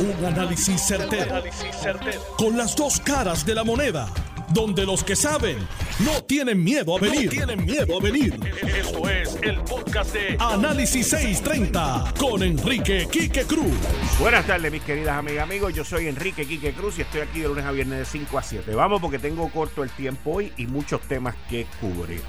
[0.00, 1.42] Un análisis certero,
[2.36, 4.08] Con las dos caras de la moneda.
[4.54, 5.58] Donde los que saben
[6.04, 7.28] no tienen miedo a venir.
[7.28, 8.38] tienen miedo a venir.
[8.62, 13.74] Esto es el podcast de Análisis 630 con Enrique Quique Cruz.
[14.20, 15.74] Buenas tardes, mis queridas amigas, amigos.
[15.74, 18.42] Yo soy Enrique Quique Cruz y estoy aquí de lunes a viernes de 5 a
[18.44, 18.74] 7.
[18.76, 22.22] Vamos porque tengo corto el tiempo hoy y muchos temas que cubrir.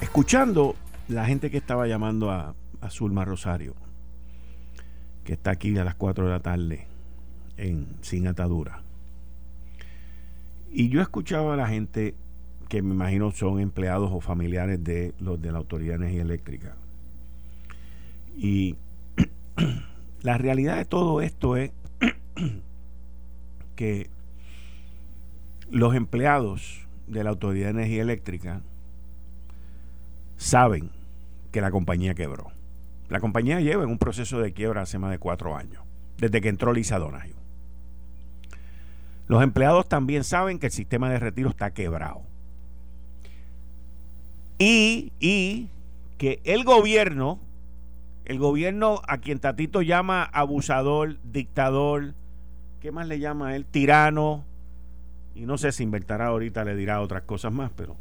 [0.00, 0.76] Escuchando
[1.08, 3.89] la gente que estaba llamando a, a Zulma Rosario
[5.32, 6.86] está aquí a las 4 de la tarde
[7.56, 8.82] en Sin Atadura.
[10.70, 12.14] Y yo escuchaba a la gente
[12.68, 16.76] que me imagino son empleados o familiares de los de la Autoridad de Energía Eléctrica.
[18.36, 18.76] Y
[20.22, 21.72] la realidad de todo esto es
[23.76, 24.08] que
[25.70, 28.62] los empleados de la Autoridad de Energía Eléctrica
[30.36, 30.90] saben
[31.50, 32.52] que la compañía quebró.
[33.10, 35.82] La compañía lleva en un proceso de quiebra hace más de cuatro años,
[36.16, 37.34] desde que entró Lisa Donahue.
[39.26, 42.22] Los empleados también saben que el sistema de retiro está quebrado.
[44.58, 45.68] Y, y
[46.18, 47.40] que el gobierno,
[48.26, 52.14] el gobierno a quien Tatito llama abusador, dictador,
[52.80, 53.64] ¿qué más le llama a él?
[53.64, 54.44] Tirano,
[55.34, 57.96] y no sé si inventará ahorita, le dirá otras cosas más, pero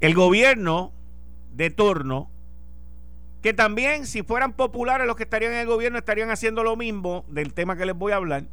[0.00, 0.92] el gobierno
[1.54, 2.28] de turno
[3.42, 7.24] que también si fueran populares los que estarían en el gobierno estarían haciendo lo mismo
[7.28, 8.44] del tema que les voy a hablar.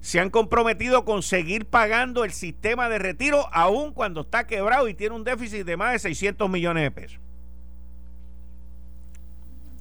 [0.00, 4.94] Se han comprometido con seguir pagando el sistema de retiro aun cuando está quebrado y
[4.94, 7.20] tiene un déficit de más de 600 millones de pesos.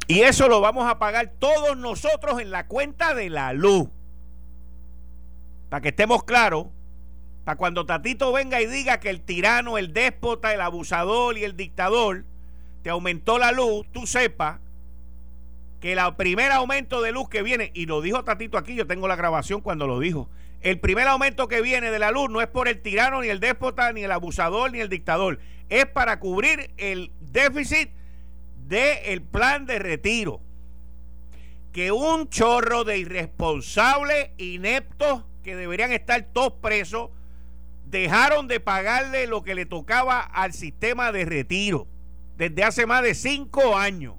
[0.08, 3.90] Y eso lo vamos a pagar todos nosotros en la cuenta de la luz.
[5.70, 6.68] Para que estemos claros,
[7.44, 11.58] para cuando Tatito venga y diga que el tirano, el déspota, el abusador y el
[11.58, 12.26] dictador
[12.84, 14.60] te aumentó la luz, tú sepas
[15.80, 19.08] que el primer aumento de luz que viene, y lo dijo Tatito aquí, yo tengo
[19.08, 20.30] la grabación cuando lo dijo,
[20.62, 23.40] el primer aumento que viene de la luz no es por el tirano, ni el
[23.40, 27.90] déspota, ni el abusador, ni el dictador, es para cubrir el déficit
[28.68, 30.42] del plan de retiro.
[31.74, 37.10] Que un chorro de irresponsables, ineptos, que deberían estar todos presos,
[37.86, 41.88] dejaron de pagarle lo que le tocaba al sistema de retiro
[42.38, 44.16] desde hace más de cinco años.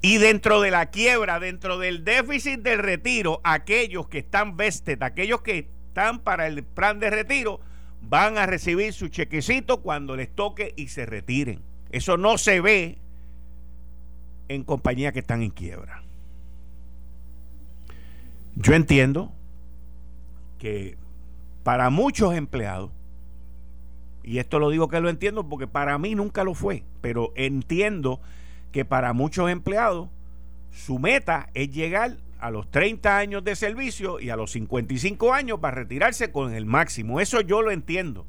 [0.00, 5.40] Y dentro de la quiebra, dentro del déficit del retiro, aquellos que están vested, aquellos
[5.40, 7.60] que están para el plan de retiro,
[8.02, 11.62] van a recibir su chequecito cuando les toque y se retiren.
[11.90, 12.98] Eso no se ve
[14.48, 16.02] en compañías que están en quiebra.
[18.56, 19.32] Yo entiendo
[20.58, 20.96] que
[21.62, 22.90] para muchos empleados
[24.24, 28.20] y esto lo digo que lo entiendo porque para mí nunca lo fue, pero entiendo
[28.72, 30.08] que para muchos empleados
[30.72, 35.60] su meta es llegar a los 30 años de servicio y a los 55 años
[35.60, 37.20] para retirarse con el máximo.
[37.20, 38.26] Eso yo lo entiendo.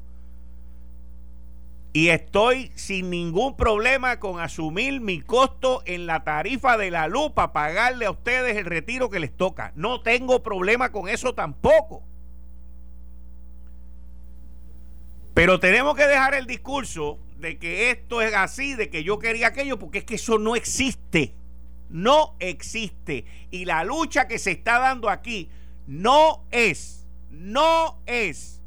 [1.92, 7.32] Y estoy sin ningún problema con asumir mi costo en la tarifa de la luz
[7.32, 9.72] para pagarle a ustedes el retiro que les toca.
[9.76, 12.02] No tengo problema con eso tampoco.
[15.36, 19.48] Pero tenemos que dejar el discurso de que esto es así, de que yo quería
[19.48, 21.34] aquello, porque es que eso no existe.
[21.90, 23.26] No existe.
[23.50, 25.50] Y la lucha que se está dando aquí
[25.86, 28.62] no es, no es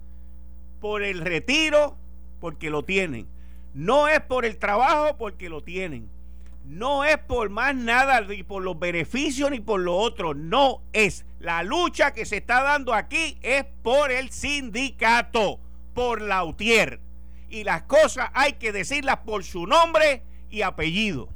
[0.80, 1.98] por el retiro,
[2.40, 3.28] porque lo tienen.
[3.74, 6.08] No es por el trabajo, porque lo tienen.
[6.66, 10.36] No es por más nada, ni por los beneficios, ni por lo otro.
[10.36, 11.26] No es.
[11.40, 15.60] La lucha que se está dando aquí es por el sindicato
[16.00, 17.02] por Lautier.
[17.50, 21.28] Y las cosas hay que decirlas por su nombre y apellido.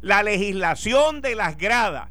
[0.00, 2.08] La legislación de las gradas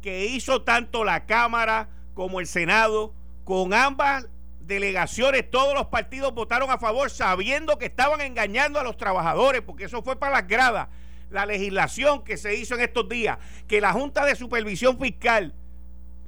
[0.00, 3.12] que hizo tanto la Cámara como el Senado,
[3.44, 4.26] con ambas
[4.60, 9.84] delegaciones, todos los partidos votaron a favor sabiendo que estaban engañando a los trabajadores, porque
[9.84, 10.88] eso fue para las gradas.
[11.28, 13.36] La legislación que se hizo en estos días,
[13.68, 15.52] que la Junta de Supervisión Fiscal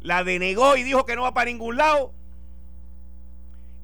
[0.02, 2.12] la denegó y dijo que no va para ningún lado,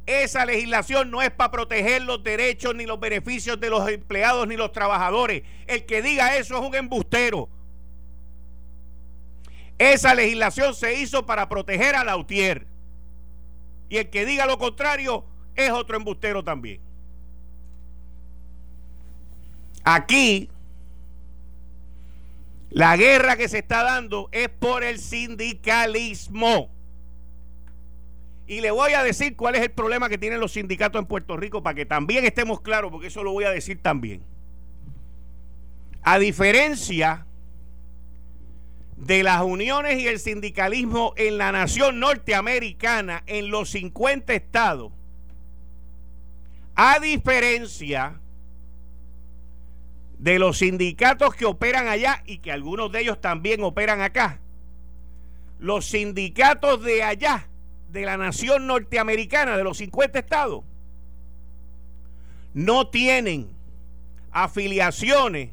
[0.07, 4.57] esa legislación no es para proteger los derechos ni los beneficios de los empleados ni
[4.57, 5.43] los trabajadores.
[5.67, 7.49] El que diga eso es un embustero.
[9.79, 12.67] Esa legislación se hizo para proteger a Lautier.
[13.89, 16.81] Y el que diga lo contrario es otro embustero también.
[19.85, 20.49] Aquí,
[22.71, 26.71] la guerra que se está dando es por el sindicalismo.
[28.53, 31.39] Y le voy a decir cuál es el problema que tienen los sindicatos en Puerto
[31.39, 34.23] Rico para que también estemos claros, porque eso lo voy a decir también.
[36.03, 37.25] A diferencia
[38.99, 44.93] de las uniones y el sindicalismo en la nación norteamericana, en los 50 estados,
[46.75, 48.21] a diferencia
[50.19, 54.41] de los sindicatos que operan allá y que algunos de ellos también operan acá,
[55.59, 57.49] los sindicatos de allá,
[57.93, 60.65] de la nación norteamericana, de los 50 estados,
[62.55, 63.51] no tienen
[64.31, 65.51] afiliaciones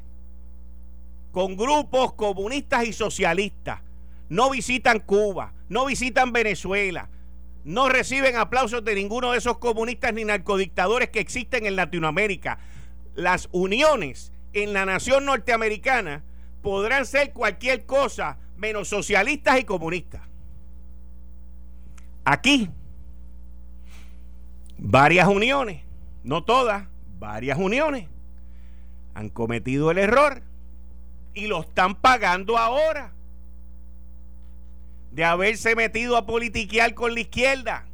[1.32, 3.80] con grupos comunistas y socialistas.
[4.28, 7.08] No visitan Cuba, no visitan Venezuela,
[7.64, 12.58] no reciben aplausos de ninguno de esos comunistas ni narcodictadores que existen en Latinoamérica.
[13.14, 16.22] Las uniones en la nación norteamericana
[16.62, 20.29] podrán ser cualquier cosa menos socialistas y comunistas.
[22.24, 22.70] Aquí,
[24.78, 25.82] varias uniones,
[26.22, 26.86] no todas,
[27.18, 28.08] varias uniones,
[29.14, 30.42] han cometido el error
[31.34, 33.12] y lo están pagando ahora
[35.10, 37.86] de haberse metido a politiquear con la izquierda,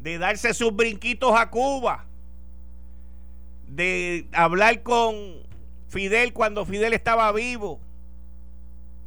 [0.00, 2.04] de darse sus brinquitos a Cuba,
[3.66, 5.14] de hablar con
[5.88, 7.80] Fidel cuando Fidel estaba vivo,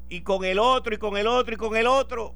[0.09, 2.33] y con el otro, y con el otro, y con el otro,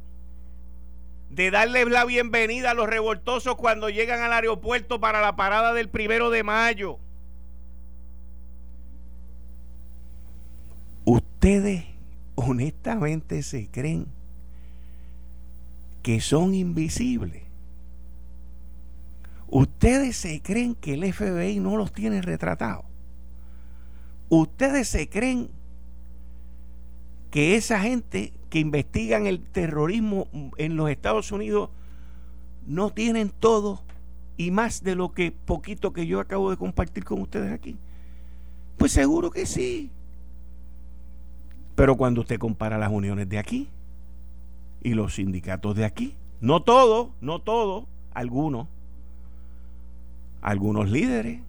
[1.31, 5.89] de darle la bienvenida a los revoltosos cuando llegan al aeropuerto para la parada del
[5.89, 6.99] primero de mayo.
[11.05, 11.85] ¿Ustedes
[12.35, 14.07] honestamente se creen
[16.03, 17.43] que son invisibles?
[19.47, 22.85] ¿Ustedes se creen que el FBI no los tiene retratados?
[24.29, 25.49] ¿Ustedes se creen
[27.31, 30.27] que esa gente que investigan el terrorismo
[30.57, 31.69] en los Estados Unidos
[32.67, 33.81] no tienen todo
[34.35, 37.77] y más de lo que poquito que yo acabo de compartir con ustedes aquí?
[38.77, 39.89] Pues seguro que sí.
[41.75, 43.69] Pero cuando usted compara las uniones de aquí
[44.83, 48.67] y los sindicatos de aquí, no todos, no todos, algunos,
[50.41, 51.39] algunos líderes,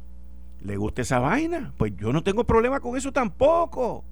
[0.60, 1.72] le gusta esa vaina.
[1.78, 4.04] Pues yo no tengo problema con eso tampoco.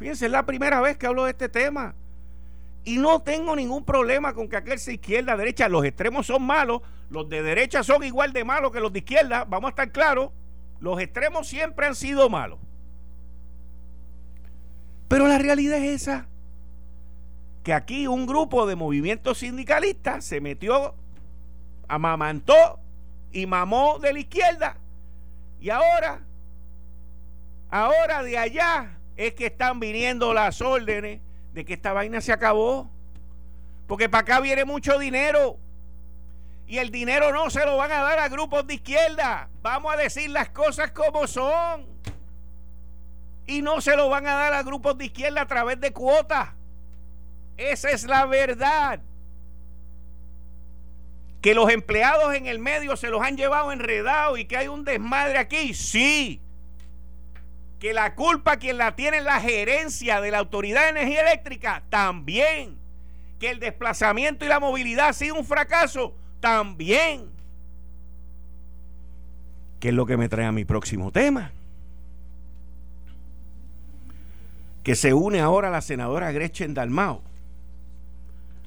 [0.00, 1.94] Fíjense, es la primera vez que hablo de este tema.
[2.84, 5.68] Y no tengo ningún problema con que aquel sea izquierda, derecha.
[5.68, 6.82] Los extremos son malos.
[7.10, 9.44] Los de derecha son igual de malos que los de izquierda.
[9.44, 10.30] Vamos a estar claros.
[10.80, 12.58] Los extremos siempre han sido malos.
[15.06, 16.26] Pero la realidad es esa,
[17.62, 20.94] que aquí un grupo de movimientos sindicalistas se metió,
[21.86, 22.80] amamantó
[23.30, 24.78] y mamó de la izquierda.
[25.60, 26.22] Y ahora,
[27.70, 31.20] ahora de allá es que están viniendo las órdenes
[31.52, 32.90] de que esta vaina se acabó.
[33.86, 35.58] Porque para acá viene mucho dinero.
[36.66, 39.48] Y el dinero no se lo van a dar a grupos de izquierda.
[39.62, 41.92] Vamos a decir las cosas como son
[43.46, 46.50] y no se lo van a dar a grupos de izquierda a través de cuotas.
[47.56, 49.00] Esa es la verdad.
[51.40, 54.84] Que los empleados en el medio se los han llevado enredados y que hay un
[54.84, 56.40] desmadre aquí, sí.
[57.82, 61.82] Que la culpa quien la tiene en la gerencia de la Autoridad de Energía Eléctrica,
[61.90, 62.78] también.
[63.38, 67.28] Que el desplazamiento y la movilidad ha sido un fracaso, también.
[69.80, 71.50] ¿Qué es lo que me trae a mi próximo tema?
[74.82, 77.22] que se une ahora la senadora Gretchen Dalmao,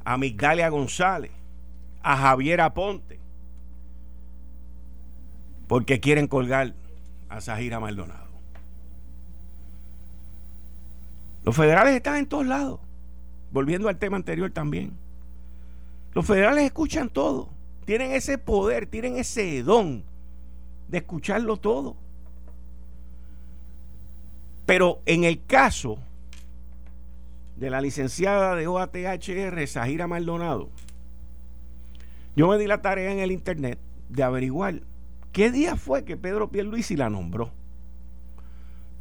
[0.04, 1.32] a Migdalia González,
[2.02, 3.20] a Javier Aponte,
[5.68, 6.74] porque quieren colgar
[7.30, 8.25] a Zahira Maldonado.
[11.46, 12.80] Los federales están en todos lados,
[13.52, 14.98] volviendo al tema anterior también.
[16.14, 17.50] Los federales escuchan todo,
[17.86, 20.04] tienen ese poder, tienen ese don
[20.88, 21.96] de escucharlo todo.
[24.66, 26.00] Pero en el caso
[27.58, 30.70] de la licenciada de OATHR, Sahira Maldonado,
[32.36, 33.78] yo me di la tarea en el internet
[34.10, 34.82] de averiguar
[35.32, 37.52] qué día fue que Pedro Pierluisi la nombró.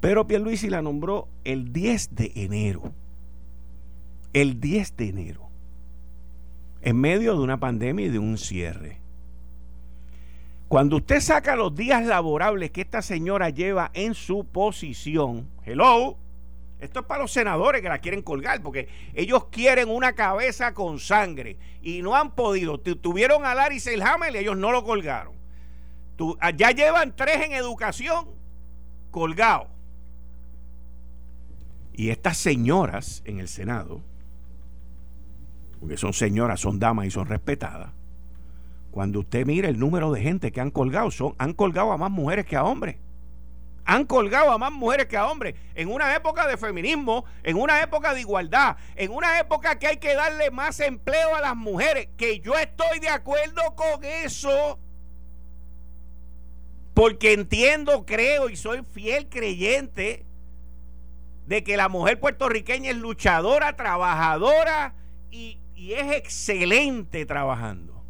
[0.04, 2.92] Pedro Pierluisi la nombró el 10 de enero.
[4.34, 5.48] El 10 de enero.
[6.82, 8.98] En medio de una pandemia y de un cierre.
[10.68, 16.18] Cuando usted saca los días laborables que esta señora lleva en su posición, hello,
[16.80, 20.98] esto es para los senadores que la quieren colgar, porque ellos quieren una cabeza con
[20.98, 22.78] sangre y no han podido.
[22.78, 25.32] Tuvieron a Larry Selhammer y ellos no lo colgaron.
[26.40, 28.26] Ah, ya llevan tres en educación
[29.10, 29.73] colgados.
[31.96, 34.02] Y estas señoras en el Senado,
[35.78, 37.92] porque son señoras, son damas y son respetadas,
[38.90, 42.10] cuando usted mira el número de gente que han colgado, son, han colgado a más
[42.10, 42.96] mujeres que a hombres.
[43.86, 45.54] han colgado a más mujeres que a hombres.
[45.74, 49.98] En una época de feminismo, en una época de igualdad, en una época que hay
[49.98, 54.78] que darle más empleo a las mujeres, que yo estoy de acuerdo con eso.
[56.94, 60.23] Porque entiendo, creo y soy fiel creyente
[61.46, 64.94] de que la mujer puertorriqueña es luchadora, trabajadora
[65.30, 68.02] y, es excelente trabajando.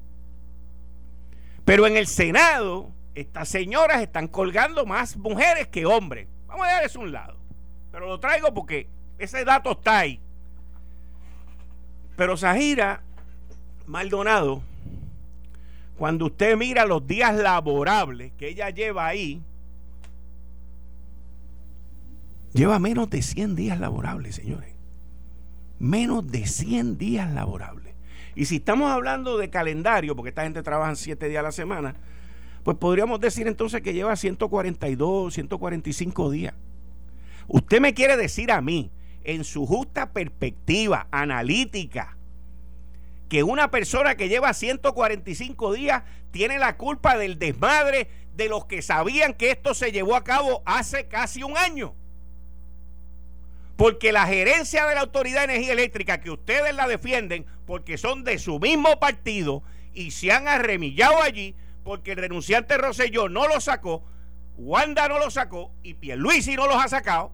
[1.64, 6.28] Pero en el Senado estas señoras están colgando más mujeres que hombres.
[6.46, 7.36] Vamos a dejar eso a un lado.
[7.90, 8.86] Pero lo traigo porque
[9.18, 10.20] ese dato está ahí.
[12.16, 13.02] Pero Zahira
[13.86, 14.62] Maldonado,
[15.98, 19.42] cuando usted mira los días laborables que ella lleva ahí,
[22.54, 24.72] lleva menos de 100 días laborables, señores.
[25.78, 27.94] Menos de 100 días laborables.
[28.34, 31.96] Y si estamos hablando de calendario, porque esta gente trabaja 7 días a la semana,
[32.62, 36.54] pues podríamos decir entonces que lleva 142, 145 días.
[37.46, 38.90] Usted me quiere decir a mí,
[39.24, 42.16] en su justa perspectiva analítica,
[43.28, 48.80] que una persona que lleva 145 días tiene la culpa del desmadre de los que
[48.82, 51.94] sabían que esto se llevó a cabo hace casi un año.
[53.76, 58.22] Porque la gerencia de la Autoridad de Energía Eléctrica, que ustedes la defienden porque son
[58.22, 59.62] de su mismo partido
[59.92, 64.04] y se han arremillado allí, porque el renunciante Rosselló no lo sacó,
[64.56, 67.32] Wanda no lo sacó y Pierluisi no los ha sacado.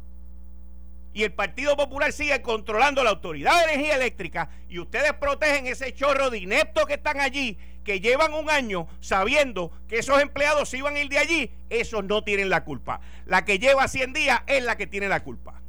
[1.13, 5.93] Y el Partido Popular sigue controlando la Autoridad de Energía Eléctrica y ustedes protegen ese
[5.93, 10.95] chorro de ineptos que están allí, que llevan un año sabiendo que esos empleados iban
[10.95, 13.01] a ir de allí, esos no tienen la culpa.
[13.27, 15.60] La que lleva 100 días es la que tiene la culpa.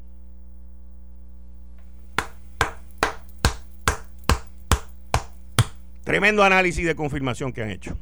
[6.12, 7.98] Tremendo análisis de confirmación que han hecho.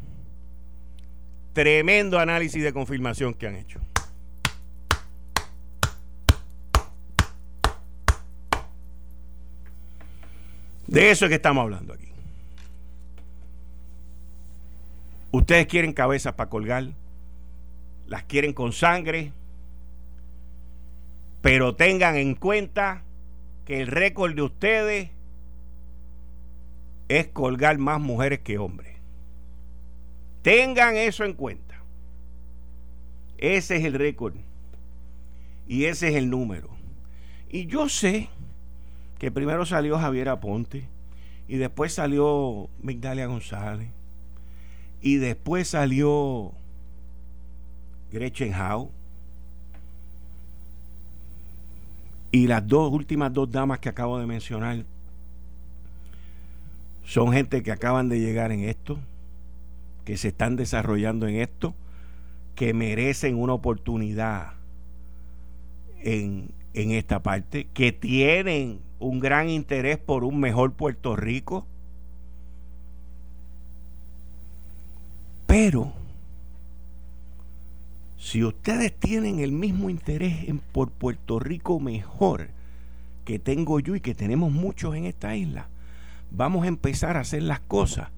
[1.53, 3.79] Tremendo análisis de confirmación que han hecho.
[10.87, 12.07] De eso es que estamos hablando aquí.
[15.29, 16.87] Ustedes quieren cabezas para colgar,
[18.07, 19.33] las quieren con sangre,
[21.43, 23.03] pero tengan en cuenta
[23.65, 25.18] que el récord de ustedes
[27.09, 28.95] es colgar más mujeres que hombres.
[30.41, 31.75] Tengan eso en cuenta.
[33.37, 34.35] Ese es el récord.
[35.67, 36.69] Y ese es el número.
[37.49, 38.29] Y yo sé
[39.17, 40.85] que primero salió Javier Aponte
[41.47, 43.89] y después salió Migdalia González
[45.01, 46.53] y después salió
[48.11, 48.91] Gretchen Howe
[52.31, 54.85] y las dos últimas dos damas que acabo de mencionar
[57.09, 58.99] son gente que acaban de llegar en esto
[60.05, 61.73] que se están desarrollando en esto,
[62.53, 64.53] que merecen una oportunidad
[66.03, 71.65] en, en esta parte, que tienen un gran interés por un mejor Puerto Rico.
[75.47, 75.91] Pero
[78.17, 82.49] si ustedes tienen el mismo interés en por Puerto Rico mejor
[83.25, 85.69] que tengo yo y que tenemos muchos en esta isla,
[86.31, 88.09] vamos a empezar a hacer las cosas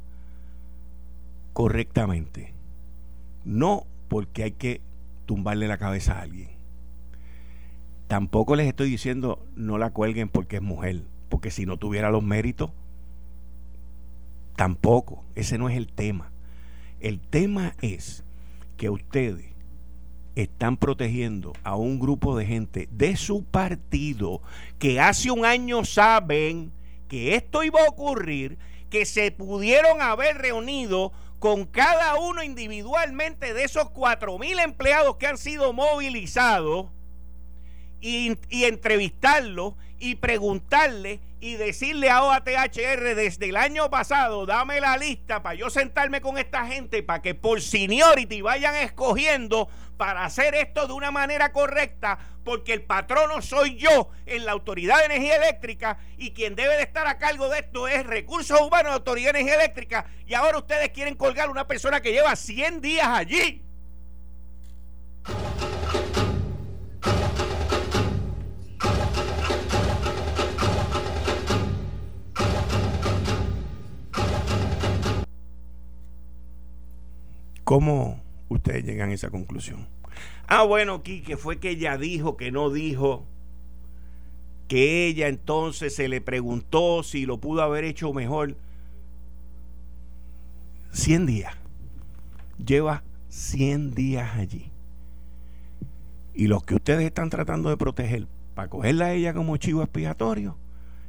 [1.54, 2.54] correctamente.
[3.46, 4.82] No porque hay que
[5.26, 6.50] tumbarle la cabeza a alguien.
[8.08, 12.24] Tampoco les estoy diciendo no la cuelguen porque es mujer, porque si no tuviera los
[12.24, 12.72] méritos,
[14.56, 15.24] tampoco.
[15.36, 16.32] Ese no es el tema.
[17.00, 18.24] El tema es
[18.78, 19.52] que ustedes
[20.36, 24.42] están protegiendo a un grupo de gente de su partido
[24.80, 26.72] que hace un año saben
[27.12, 28.58] que esto iba a ocurrir,
[28.90, 35.28] que se pudieron haber reunido con cada uno individualmente de esos cuatro mil empleados que
[35.28, 36.86] han sido movilizados
[38.00, 44.96] y, y entrevistarlos y preguntarle y decirle a OATHR desde el año pasado, dame la
[44.96, 50.56] lista para yo sentarme con esta gente para que por seniority vayan escogiendo para hacer
[50.56, 55.36] esto de una manera correcta, porque el patrono soy yo en la Autoridad de Energía
[55.38, 59.34] Eléctrica y quien debe de estar a cargo de esto es Recursos Humanos de Autoridad
[59.34, 63.08] de Energía Eléctrica y ahora ustedes quieren colgar a una persona que lleva 100 días
[63.08, 63.64] allí.
[77.64, 79.88] ¿Cómo ustedes llegan a esa conclusión?
[80.54, 83.24] Ah, bueno, que fue que ella dijo que no dijo
[84.68, 88.58] que ella entonces se le preguntó si lo pudo haber hecho mejor.
[90.92, 91.56] 100 días.
[92.58, 94.70] Lleva 100 días allí.
[96.34, 100.58] Y los que ustedes están tratando de proteger para cogerla a ella como chivo expiatorio,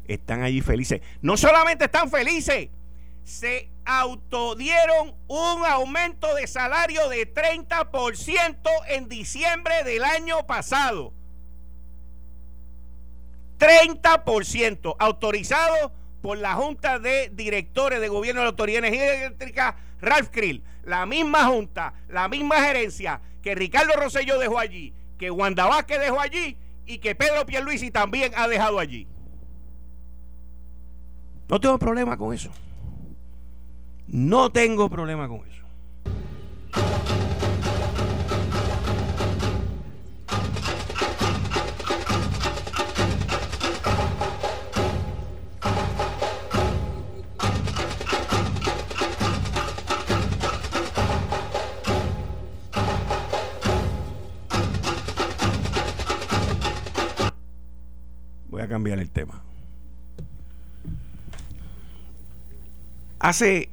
[0.06, 1.00] están allí felices.
[1.20, 2.68] No solamente están felices,
[3.24, 8.56] se autodieron un aumento de salario de 30%
[8.88, 11.12] en diciembre del año pasado.
[13.58, 19.76] 30% autorizado por la Junta de Directores de Gobierno de la Autoridad de Energía Eléctrica,
[20.00, 20.62] Ralph Krill.
[20.84, 26.20] La misma Junta, la misma gerencia que Ricardo Rosselló dejó allí, que Wanda Vázquez dejó
[26.20, 29.06] allí y que Pedro Pierluisi también ha dejado allí.
[31.48, 32.50] No tengo problema con eso.
[34.12, 35.62] No tengo problema con eso.
[58.48, 59.42] Voy a cambiar el tema.
[63.18, 63.70] Hace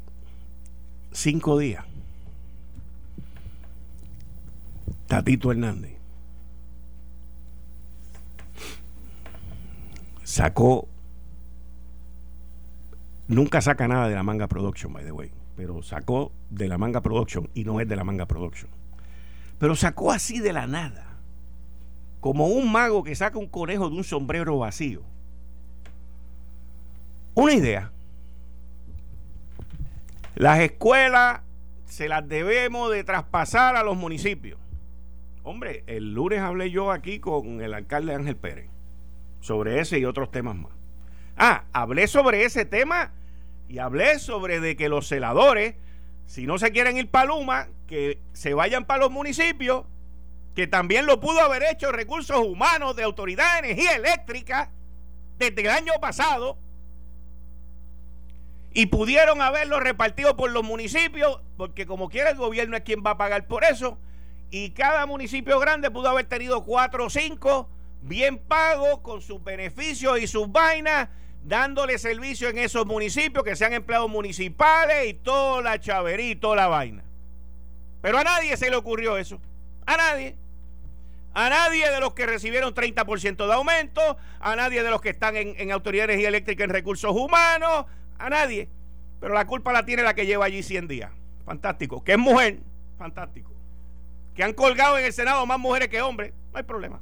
[1.12, 1.86] cinco días,
[5.08, 6.00] Tatito Hernández
[10.30, 10.88] sacó,
[13.28, 17.02] nunca saca nada de la manga production, by the way, pero sacó de la manga
[17.02, 18.70] production y no es de la manga production.
[19.58, 21.18] Pero sacó así de la nada,
[22.20, 25.02] como un mago que saca un conejo de un sombrero vacío.
[27.34, 27.92] Una idea
[30.40, 31.42] las escuelas
[31.84, 34.58] se las debemos de traspasar a los municipios.
[35.44, 38.70] Hombre, el lunes hablé yo aquí con el alcalde Ángel Pérez
[39.42, 40.72] sobre ese y otros temas más.
[41.36, 43.12] Ah, hablé sobre ese tema
[43.68, 45.76] y hablé sobre de que los celadores,
[46.26, 49.84] si no se quieren ir para Luma, que se vayan para los municipios,
[50.56, 54.72] que también lo pudo haber hecho Recursos Humanos de Autoridad de Energía Eléctrica
[55.38, 56.58] desde el año pasado
[58.74, 63.12] y pudieron haberlo repartido por los municipios, porque como quiera el gobierno es quien va
[63.12, 63.98] a pagar por eso,
[64.52, 67.70] y cada municipio grande pudo haber tenido cuatro o cinco
[68.02, 71.10] bien pagos con sus beneficios y sus vainas,
[71.44, 76.56] dándole servicio en esos municipios, que sean empleados municipales y toda la chavería y toda
[76.56, 77.04] la vaina.
[78.02, 79.40] Pero a nadie se le ocurrió eso.
[79.86, 80.36] A nadie.
[81.34, 85.36] A nadie de los que recibieron 30% de aumento, a nadie de los que están
[85.36, 87.86] en, en Autoridad de Energía Eléctrica en Recursos Humanos,
[88.20, 88.70] a nadie.
[89.20, 91.12] Pero la culpa la tiene la que lleva allí 100 días.
[91.46, 92.04] Fantástico.
[92.04, 92.60] Que es mujer.
[92.98, 93.52] Fantástico.
[94.36, 96.34] Que han colgado en el Senado más mujeres que hombres.
[96.52, 97.02] No hay problema.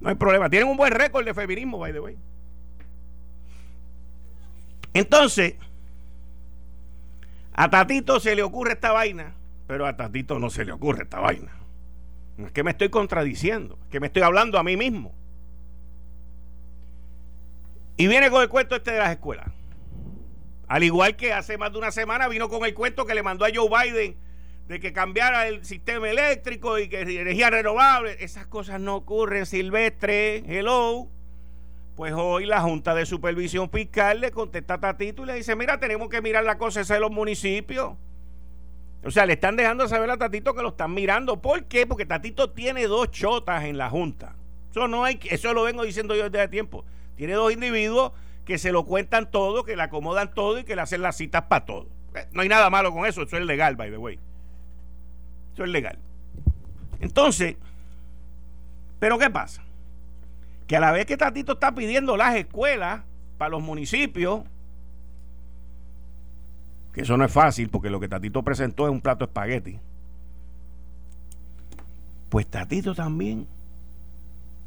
[0.00, 0.48] No hay problema.
[0.48, 2.16] Tienen un buen récord de feminismo, by the way.
[4.94, 5.54] Entonces,
[7.52, 9.34] a Tatito se le ocurre esta vaina,
[9.66, 11.52] pero a Tatito no se le ocurre esta vaina.
[12.38, 15.12] Es que me estoy contradiciendo, es que me estoy hablando a mí mismo.
[17.98, 19.48] Y viene con el cuento este de las escuelas.
[20.68, 23.44] Al igual que hace más de una semana vino con el cuento que le mandó
[23.44, 24.16] a Joe Biden
[24.68, 28.16] de que cambiara el sistema eléctrico y que energía renovable.
[28.20, 30.44] Esas cosas no ocurren, Silvestre.
[30.46, 31.08] Hello.
[31.96, 35.80] Pues hoy la Junta de Supervisión Fiscal le contesta a Tatito y le dice, mira,
[35.80, 37.94] tenemos que mirar la cosa de los municipios.
[39.02, 41.42] O sea, le están dejando saber a Tatito que lo están mirando.
[41.42, 41.84] ¿Por qué?
[41.84, 44.36] Porque Tatito tiene dos chotas en la Junta.
[44.70, 46.84] Eso no hay, eso lo vengo diciendo yo desde hace tiempo.
[47.18, 48.12] Tiene dos individuos
[48.44, 51.42] que se lo cuentan todo, que le acomodan todo y que le hacen las citas
[51.48, 51.88] para todo.
[52.14, 54.20] Eh, no hay nada malo con eso, eso es legal, by the way.
[55.52, 55.98] Eso es legal.
[57.00, 57.56] Entonces,
[59.00, 59.64] ¿pero qué pasa?
[60.68, 63.02] Que a la vez que Tatito está pidiendo las escuelas
[63.36, 64.42] para los municipios,
[66.92, 69.80] que eso no es fácil porque lo que Tatito presentó es un plato de espagueti,
[72.28, 73.48] pues Tatito también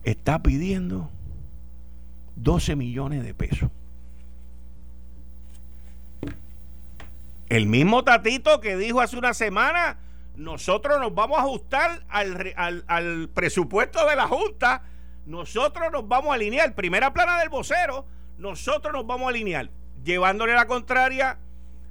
[0.03, 1.09] está pidiendo
[2.35, 3.69] 12 millones de pesos.
[7.51, 9.97] El mismo Tatito que dijo hace una semana,
[10.37, 14.83] nosotros nos vamos a ajustar al, presupuesto de la Junta,
[15.25, 18.05] nosotros nos vamos a alinear, primera plana del vocero,
[18.37, 19.69] nosotros nos vamos a alinear,
[20.01, 21.39] llevándole la contraria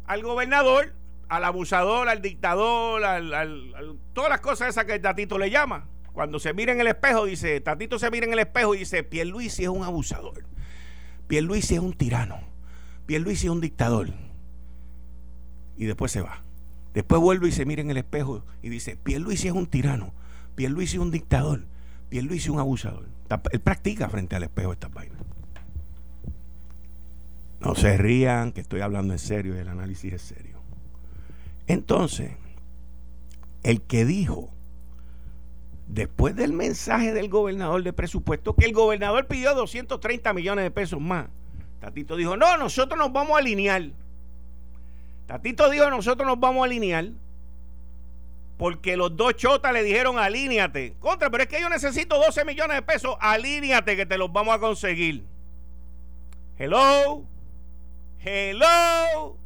[0.07, 0.95] al gobernador,
[1.29, 5.90] al abusador, al dictador, al, todas las cosas esas que el Tatito le llama.
[6.13, 9.03] Cuando se mira en el espejo, dice, Tatito se mira en el espejo y dice,
[9.03, 10.45] Pierluisi es un abusador.
[11.29, 12.41] Pierluisi es un tirano.
[13.07, 14.09] Pierluisi es un dictador.
[15.77, 16.43] Y después se va.
[16.95, 20.13] Después vuelve y se mira en el espejo y dice, Pierluisi es un tirano.
[20.57, 21.67] Pierluisi es un dictador.
[22.09, 23.07] Pierluisi es un abusador.
[23.53, 25.19] Él practica frente al espejo estas vainas.
[27.61, 30.59] No se rían, que estoy hablando en serio y el análisis es serio.
[31.67, 32.33] Entonces,
[33.63, 34.51] el que dijo
[35.93, 41.01] después del mensaje del gobernador de presupuesto, que el gobernador pidió 230 millones de pesos
[41.01, 41.27] más,
[41.81, 43.83] Tatito dijo, no, nosotros nos vamos a alinear.
[45.27, 47.07] Tatito dijo, nosotros nos vamos a alinear
[48.59, 50.95] porque los dos chotas le dijeron alíñate.
[51.01, 54.55] Contra, pero es que yo necesito 12 millones de pesos, alíñate que te los vamos
[54.55, 55.25] a conseguir.
[56.59, 57.25] Hello,
[58.23, 59.39] hello.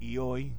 [0.00, 0.52] Y hoy,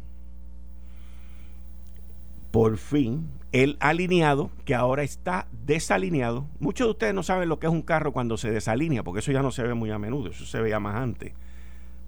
[2.49, 6.45] por fin, el alineado, que ahora está desalineado.
[6.59, 9.31] Muchos de ustedes no saben lo que es un carro cuando se desalinea, porque eso
[9.31, 11.33] ya no se ve muy a menudo, eso se veía más antes,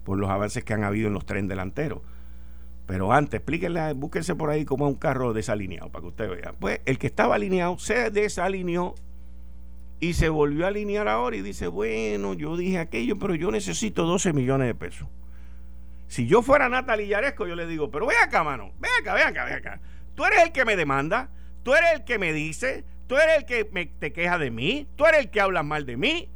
[0.04, 2.00] por los avances que han habido en los trenes delanteros.
[2.86, 6.54] Pero antes, explíquenle, búsquense por ahí cómo es un carro desalineado, para que usted vea.
[6.58, 8.94] Pues el que estaba alineado se desalineó
[10.00, 14.04] y se volvió a alinear ahora y dice, bueno, yo dije aquello, pero yo necesito
[14.04, 15.06] 12 millones de pesos.
[16.08, 19.22] Si yo fuera Natalie Yaresco, yo le digo, pero ve acá, mano, ve acá, ve
[19.22, 19.80] acá, ve acá.
[20.14, 21.30] Tú eres el que me demanda,
[21.62, 24.86] tú eres el que me dice, tú eres el que me, te queja de mí,
[24.96, 26.28] tú eres el que habla mal de mí.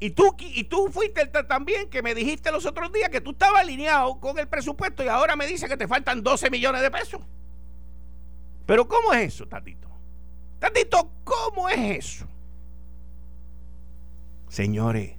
[0.00, 3.62] Y tú, y tú fuiste también que me dijiste los otros días que tú estabas
[3.62, 7.22] alineado con el presupuesto y ahora me dice que te faltan 12 millones de pesos.
[8.66, 9.88] Pero ¿cómo es eso, Tatito?
[10.58, 12.26] Tatito, ¿cómo es eso?
[14.48, 15.12] Señores,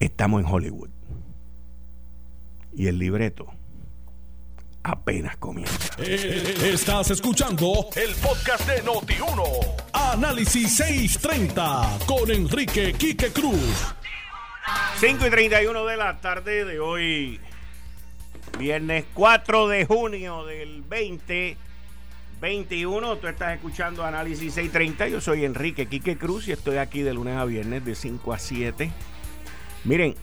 [0.00, 0.90] estamos en Hollywood.
[2.74, 3.48] Y el libreto
[4.82, 5.94] apenas comienza.
[5.98, 9.42] Eh, estás escuchando el podcast de Noti1.
[9.92, 13.94] Análisis 630 con Enrique Quique Cruz.
[14.98, 17.40] 5 y 31 de la tarde de hoy,
[18.58, 23.16] viernes 4 de junio del 2021.
[23.16, 25.08] Tú estás escuchando Análisis 630.
[25.08, 28.38] Yo soy Enrique Quique Cruz y estoy aquí de lunes a viernes de 5 a
[28.38, 28.90] 7.
[29.84, 30.16] Miren,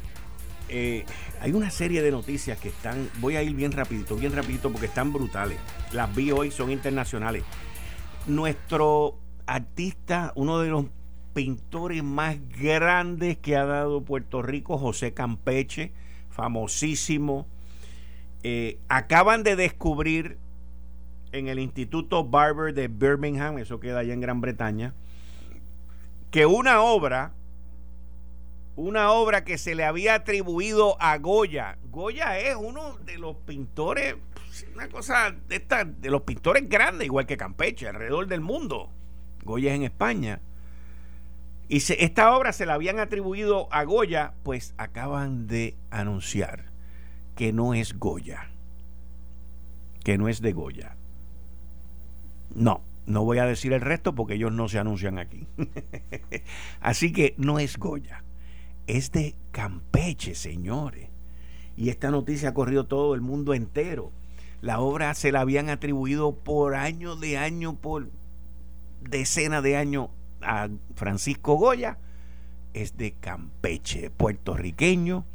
[0.70, 1.06] eh,
[1.46, 4.88] hay una serie de noticias que están, voy a ir bien rapidito, bien rapidito porque
[4.88, 5.60] están brutales.
[5.92, 7.44] Las vi hoy, son internacionales.
[8.26, 10.86] Nuestro artista, uno de los
[11.36, 15.92] pintores más grandes que ha dado Puerto Rico, José Campeche,
[16.32, 17.46] famosísimo,
[18.42, 20.40] eh, acaban de descubrir
[21.32, 24.96] en el Instituto Barber de Birmingham, eso queda allá en Gran Bretaña,
[26.32, 27.34] que una obra
[28.76, 31.78] una obra que se le había atribuido a Goya.
[31.92, 34.16] Goya es uno de los pintores,
[34.74, 35.60] una cosa de
[36.00, 38.92] de los pintores grandes, igual que Campeche, alrededor del mundo.
[39.44, 40.42] Goya es en España.
[41.68, 46.66] Y esta obra se la habían atribuido a Goya, pues acaban de anunciar
[47.36, 48.50] que no es Goya.
[50.04, 50.96] Que no es de Goya.
[52.54, 55.48] No, no voy a decir el resto porque ellos no se anuncian aquí.
[56.82, 58.24] Así que no es Goya
[58.88, 61.10] es de Campeche, señores.
[61.78, 64.12] Y esta noticia ha corrido todo el mundo entero.
[64.62, 68.10] La obra se la habían atribuido por años de año, por
[69.02, 70.10] decenas de años
[70.42, 71.98] a Francisco Goya.
[72.74, 75.26] Es de Campeche, puertorriqueño.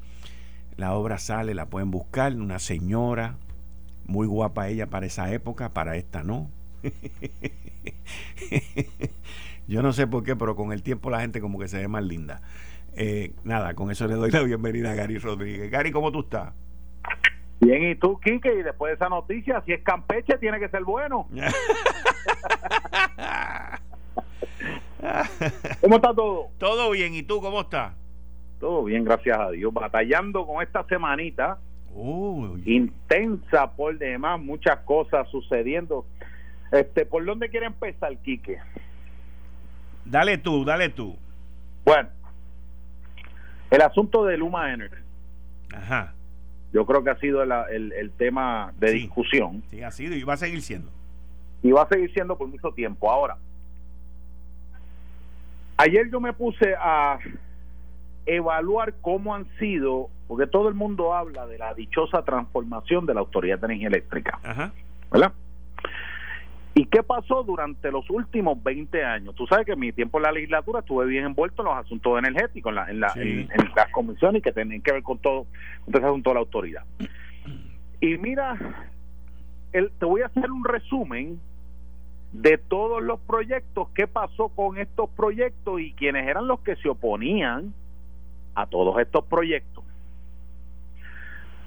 [0.76, 2.34] La obra sale, la pueden buscar.
[2.34, 3.36] Una señora,
[4.06, 6.50] muy guapa ella para esa época, para esta no.
[9.68, 11.88] Yo no sé por qué, pero con el tiempo la gente como que se ve
[11.88, 12.42] más linda.
[12.96, 15.70] Eh, nada, con eso le doy la bienvenida a Gary Rodríguez.
[15.70, 16.52] Gary, ¿cómo tú estás?
[17.60, 18.52] Bien, ¿y tú, Quique?
[18.52, 21.28] Y después de esa noticia, si es Campeche, tiene que ser bueno.
[25.80, 26.48] ¿Cómo está todo?
[26.58, 27.94] Todo bien, ¿y tú cómo estás?
[28.58, 29.72] Todo bien, gracias a Dios.
[29.72, 31.58] Batallando con esta semanita
[32.64, 36.06] intensa por demás, muchas cosas sucediendo.
[36.72, 38.58] Este, ¿Por dónde quiere empezar, Quique?
[40.04, 41.16] Dale tú, dale tú.
[41.84, 42.08] Bueno,
[43.70, 45.02] el asunto de Luma Energy.
[45.74, 46.14] Ajá.
[46.72, 49.62] Yo creo que ha sido el, tema de discusión.
[49.70, 50.90] Sí, ha sido y va a seguir siendo.
[51.62, 53.10] Y va a seguir siendo por mucho tiempo.
[53.10, 53.36] Ahora,
[55.76, 57.18] ayer yo me puse a
[58.26, 63.20] evaluar cómo han sido, porque todo el mundo habla de la dichosa transformación de la
[63.20, 64.38] Autoridad de Energía Eléctrica.
[64.42, 64.72] Ajá.
[65.10, 65.32] ¿Verdad?
[66.74, 69.34] ¿Y qué pasó durante los últimos 20 años?
[69.34, 72.18] Tú sabes que en mi tiempo en la legislatura estuve bien envuelto en los asuntos
[72.18, 75.46] energéticos, en, la, en, la, en, las comisiones que tienen que ver con todo,
[75.84, 76.84] con ese asunto de la autoridad.
[78.00, 78.56] Y mira,
[79.72, 81.40] el, te voy a hacer un resumen
[82.32, 86.88] de todos los proyectos, qué pasó con estos proyectos y quiénes eran los que se
[86.88, 87.74] oponían
[88.54, 89.82] a todos estos proyectos.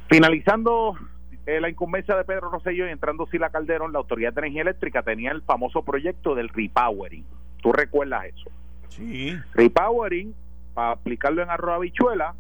[0.09, 0.97] Finalizando
[1.45, 5.03] eh, la incumbencia de Pedro Rosselló y entrando Sila Calderón, la Autoridad de Energía Eléctrica
[5.03, 7.25] tenía el famoso proyecto del repowering.
[7.61, 8.49] ¿Tú recuerdas eso?
[8.89, 9.37] Sí.
[9.53, 10.33] Repowering,
[10.73, 12.35] para aplicarlo en arroz habichuela,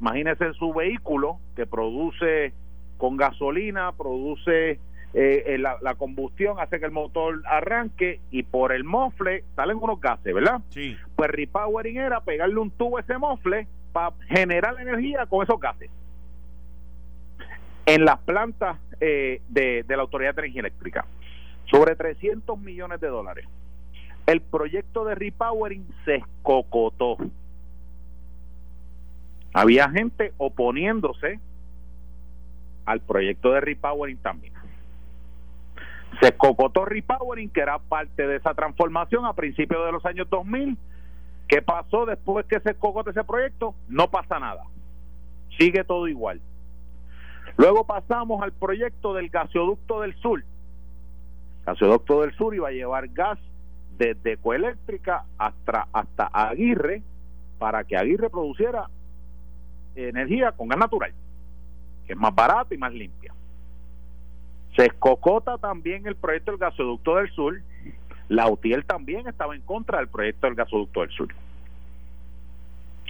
[0.00, 2.52] imagínese su vehículo que produce
[2.96, 4.80] con gasolina, produce
[5.14, 10.00] eh, la, la, combustión hace que el motor arranque y por el mofle salen unos
[10.00, 10.60] gases, ¿verdad?
[10.70, 10.96] Sí.
[11.14, 15.90] Pues repowering era pegarle un tubo a ese mofle para generar energía con esos gases.
[17.86, 21.06] En las plantas de, de la Autoridad de Energía Eléctrica,
[21.70, 23.46] sobre 300 millones de dólares.
[24.26, 27.16] El proyecto de repowering se escocotó
[29.56, 31.40] había gente oponiéndose
[32.84, 34.52] al proyecto de repowering también.
[36.20, 40.76] Se cocotó repowering, que era parte de esa transformación a principios de los años 2000.
[41.48, 43.74] ¿Qué pasó después que se cocotó ese proyecto?
[43.88, 44.62] No pasa nada.
[45.58, 46.38] Sigue todo igual.
[47.56, 50.44] Luego pasamos al proyecto del gasoducto del sur.
[51.64, 53.38] Gasoducto del sur iba a llevar gas
[53.96, 57.02] desde Ecoeléctrica hasta, hasta Aguirre
[57.58, 58.88] para que Aguirre produciera
[59.94, 61.12] energía con gas natural,
[62.06, 63.32] que es más barato y más limpia.
[64.76, 67.62] Se escocota también el proyecto del gasoducto del sur.
[68.28, 71.28] La UTIEL también estaba en contra del proyecto del gasoducto del sur.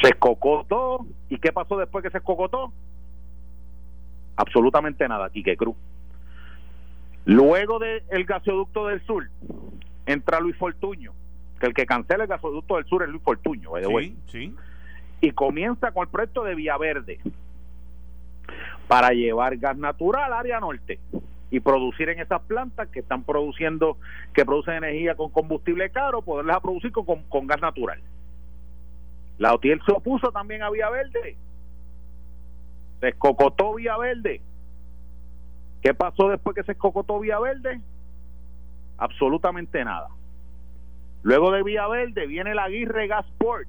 [0.01, 1.05] Se escocotó.
[1.29, 2.73] ¿Y qué pasó después que se escocotó?
[4.37, 5.77] Absolutamente nada, Quique Cruz.
[7.25, 9.29] Luego del gasoducto del sur,
[10.07, 11.13] entra Luis Fortuño,
[11.59, 14.55] que el que cancela el gasoducto del sur es Luis Fortuño, sí, sí
[15.21, 17.19] y comienza con el proyecto de Vía Verde
[18.89, 20.99] para llevar gas natural al área norte
[21.51, 23.99] y producir en esas plantas que están produciendo,
[24.33, 28.01] que producen energía con combustible caro, poderlas producir con, con, gas natural.
[29.39, 31.37] La OTIEL se opuso también a Vía Verde.
[33.01, 34.41] Se escocotó Vía Verde.
[35.83, 37.81] ¿Qué pasó después que se escocotó Vía Verde?
[38.99, 40.09] Absolutamente nada.
[41.23, 43.69] Luego de Vía Verde viene la Aguirre Gasport,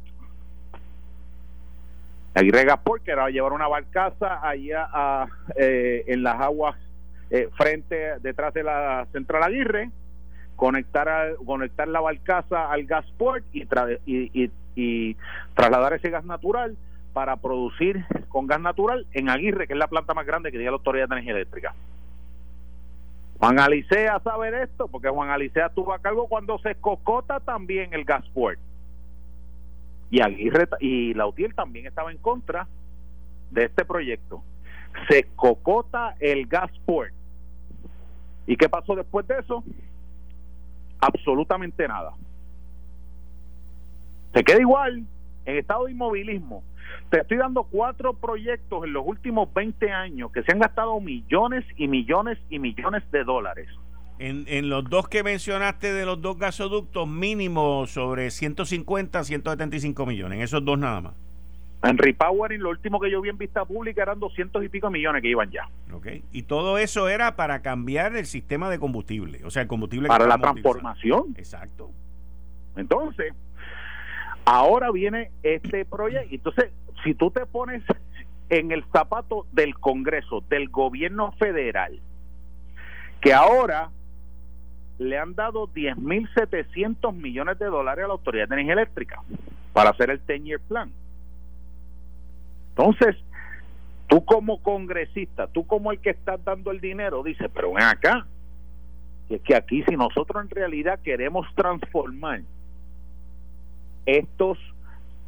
[2.38, 6.76] Aguirre Gasport, que era llevar una barcaza allá a, eh, en las aguas
[7.32, 9.90] eh, frente, detrás de la central Aguirre,
[10.56, 13.68] conectar, conectar la barcaza al gasport y,
[14.06, 15.18] y, y,
[15.56, 16.78] trasladar ese gas natural
[17.18, 20.70] para producir con gas natural en Aguirre, que es la planta más grande que tiene
[20.70, 21.74] la Autoridad de Energía Eléctrica.
[23.40, 27.92] Juan Alicea sabe de esto, porque Juan Alicea tuvo a cargo cuando se cocota también
[27.96, 28.60] el gasport
[30.12, 32.68] y Aguirre y Lautier también estaba en contra
[33.50, 34.44] de este proyecto.
[35.10, 37.14] Se cocota el Gasport.
[38.46, 39.64] ¿Y qué pasó después de eso?
[41.02, 42.14] Absolutamente nada.
[44.36, 45.04] Se queda igual
[45.48, 46.64] en estado de inmovilismo.
[47.10, 51.65] Te estoy dando cuatro proyectos en los últimos 20 años que se han gastado millones
[51.78, 53.67] y millones y millones de dólares
[54.19, 60.38] en, en, los dos que mencionaste de los dos gasoductos, mínimo sobre 150, 175 millones,
[60.38, 61.13] en esos dos nada más.
[61.84, 65.21] En repowering, lo último que yo vi en vista pública eran 200 y pico millones
[65.21, 65.69] que iban ya.
[65.93, 70.08] Ok, y todo eso era para cambiar el sistema de combustible, o sea, el combustible.
[70.08, 71.36] Para la transformación.
[71.38, 71.91] Exacto.
[72.76, 73.34] Entonces,
[74.48, 76.30] ahora viene este proyecto.
[76.32, 76.72] Entonces,
[77.04, 77.84] si tú te pones
[78.50, 82.00] en el zapato del Congreso, del gobierno federal,
[83.20, 83.90] que ahora
[85.00, 89.22] le han dado 10.700 millones de dólares a la Autoridad de Energía Eléctrica
[89.74, 90.94] para hacer el 10-year plan.
[92.70, 93.18] Entonces,
[94.08, 98.26] tú como congresista, tú como el que estás dando el dinero, dices, pero ven acá,
[99.30, 102.44] es que aquí si nosotros en realidad queremos transformar
[104.08, 104.58] estos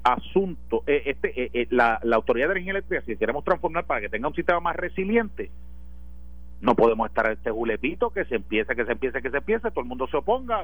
[0.03, 4.01] asuntos, eh, este, eh, eh, la, la Autoridad de Energía Eléctrica, si queremos transformar para
[4.01, 5.51] que tenga un sistema más resiliente,
[6.61, 9.69] no podemos estar en este julepito que se empiece, que se empiece, que se empiece,
[9.69, 10.63] todo el mundo se oponga,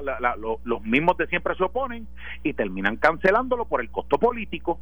[0.64, 2.06] los mismos de siempre se oponen
[2.42, 4.78] y terminan cancelándolo por el costo político.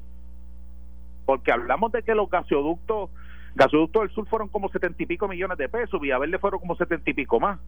[1.24, 3.10] Porque hablamos de que los gasoductos,
[3.54, 7.08] gasoductos del sur fueron como setenta y pico millones de pesos, Villaverde fueron como setenta
[7.10, 7.60] y pico más.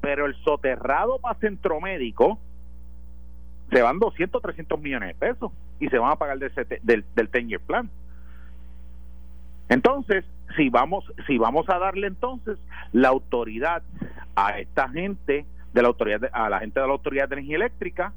[0.00, 2.38] Pero el soterrado para centro médico
[3.70, 6.52] se van 200, 300 millones de pesos y se van a pagar del,
[6.82, 7.90] del, del ten plan.
[9.68, 10.24] Entonces,
[10.56, 12.58] si vamos, si vamos a darle entonces
[12.92, 13.82] la autoridad
[14.34, 18.12] a esta gente de la autoridad, a la gente de la autoridad de energía eléctrica,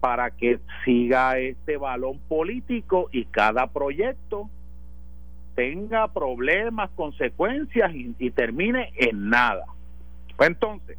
[0.00, 4.48] para que siga este balón político y cada proyecto
[5.56, 9.64] tenga problemas, consecuencias y, termine en nada.
[10.36, 10.98] Pues entonces,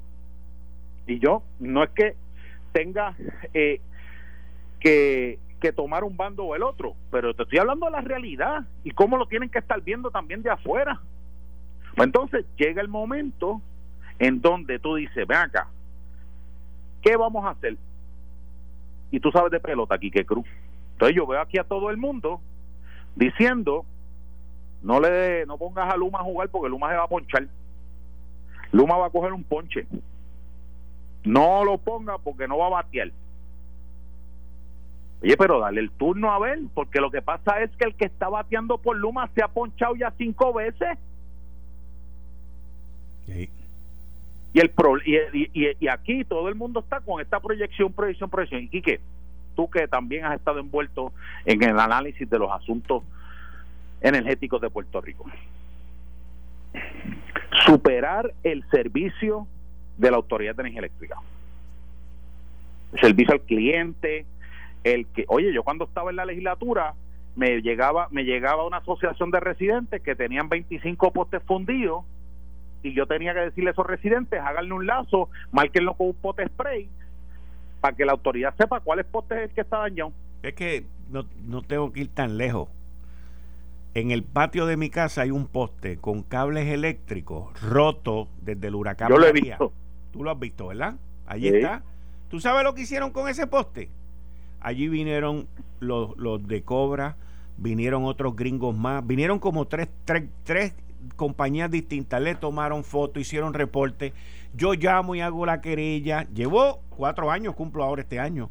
[1.05, 2.15] y yo no es que
[2.77, 3.15] tenga
[3.55, 3.81] eh,
[4.79, 8.63] que que tomar un bando o el otro, pero te estoy hablando de la realidad
[8.83, 11.01] y cómo lo tienen que estar viendo también de afuera.
[11.95, 13.59] Pues entonces llega el momento
[14.19, 15.67] en donde tú dices, ven acá,
[17.01, 17.75] ¿qué vamos a hacer?
[19.09, 20.45] Y tú sabes de pelota, aquí que Cruz.
[20.91, 22.39] Entonces yo veo aquí a todo el mundo
[23.15, 23.83] diciendo,
[24.83, 27.47] no le no pongas a Luma a jugar porque Luma se va a ponchar.
[28.71, 29.87] Luma va a coger un ponche.
[31.27, 33.11] No lo ponga porque no va a batear.
[35.21, 38.05] Oye, pero dale el turno a ver, porque lo que pasa es que el que
[38.05, 40.97] está bateando por Luma se ha ponchado ya cinco veces.
[43.27, 48.63] Y, el pro, y, y, aquí todo el mundo está con esta proyección, proyección, proyección.
[48.63, 49.01] Y Quique,
[49.55, 51.11] tú que también has estado envuelto
[51.45, 53.03] en el análisis de los asuntos
[53.99, 55.25] energéticos de Puerto Rico.
[57.65, 59.47] Superar el servicio
[59.97, 61.17] de la Autoridad de Energía Eléctrica.
[62.93, 64.25] El servicio al cliente,
[64.83, 66.93] el que, oye, yo cuando estaba en la legislatura
[67.35, 72.03] me llegaba me llegaba una asociación de residentes que tenían 25 postes fundidos
[72.81, 76.47] y yo tenía que decirle a esos residentes, háganle un lazo, márquenlo con un pote
[76.47, 76.89] spray
[77.81, 80.13] para que la autoridad sepa cuál es poste es el que está dañado.
[80.43, 82.69] Es que no, no tengo que ir tan lejos.
[83.93, 88.75] En el patio de mi casa hay un poste con cables eléctricos roto desde el
[88.75, 89.09] huracán.
[89.09, 89.73] Yo lo he visto.
[90.11, 90.95] Tú lo has visto, ¿verdad?
[91.25, 91.83] Allí está.
[92.29, 93.89] ¿Tú sabes lo que hicieron con ese poste?
[94.59, 95.47] Allí vinieron
[95.79, 97.15] los, los de Cobra,
[97.57, 100.73] vinieron otros gringos más, vinieron como tres, tres, tres
[101.15, 104.13] compañías distintas, le tomaron fotos, hicieron reporte.
[104.55, 106.27] Yo llamo y hago la querella.
[106.33, 108.49] Llevo cuatro años, cumplo ahora este año.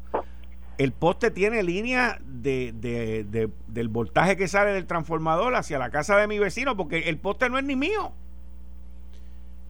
[0.77, 6.17] El poste tiene línea de, de, del voltaje que sale del transformador hacia la casa
[6.17, 8.13] de mi vecino, porque el poste no es ni mío.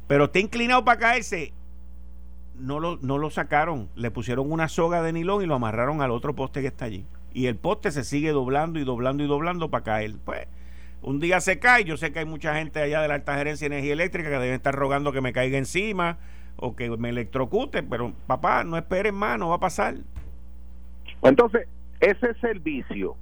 [0.08, 1.54] Pero está inclinado para caerse.
[2.60, 3.90] No lo, no lo sacaron.
[3.96, 7.06] Le pusieron una soga de nilón y lo amarraron al otro poste que está allí.
[7.34, 10.16] Y el poste se sigue doblando y doblando y doblando para caer.
[10.26, 10.48] Pues
[11.02, 13.70] un día se cae, yo sé que hay mucha gente allá de la alta gerencia
[13.70, 16.18] de energía eléctrica que deben estar rogando que me caiga encima
[16.56, 19.96] o que me electrocute, pero papá, no esperen más, no va a pasar.
[21.22, 21.68] Entonces,
[22.00, 23.16] ese servicio,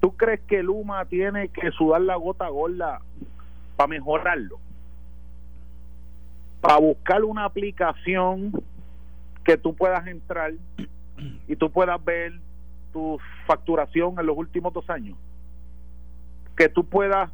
[0.00, 3.00] ¿tú crees que Luma tiene que sudar la gota gorda
[3.76, 4.58] para mejorarlo?
[6.64, 8.50] Para buscar una aplicación
[9.44, 10.54] que tú puedas entrar
[11.46, 12.32] y tú puedas ver
[12.90, 15.18] tu facturación en los últimos dos años
[16.56, 17.30] que tú puedas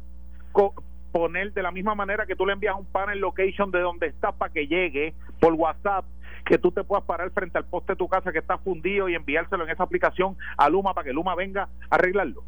[1.13, 4.33] poner de la misma manera que tú le envías un panel location de donde estás
[4.35, 6.03] para que llegue por WhatsApp,
[6.45, 9.15] que tú te puedas parar frente al poste de tu casa que está fundido y
[9.15, 12.43] enviárselo en esa aplicación a Luma para que Luma venga a arreglarlo.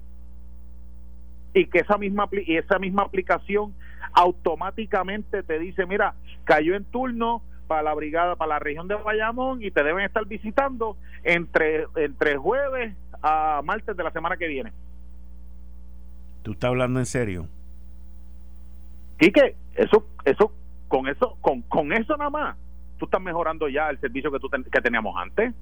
[1.54, 3.74] Y que esa misma y esa misma aplicación
[4.12, 9.63] automáticamente te dice, mira, cayó en turno para la brigada, para la región de Bayamón
[9.63, 14.74] y te deben estar visitando entre entre jueves a martes de la semana que viene.
[16.44, 17.48] ¿Tú estás hablando en serio?
[19.18, 20.52] Quique, eso, eso,
[20.89, 22.58] con eso, con, con eso nada más,
[22.98, 25.54] tú estás mejorando ya el servicio que, tú que teníamos antes.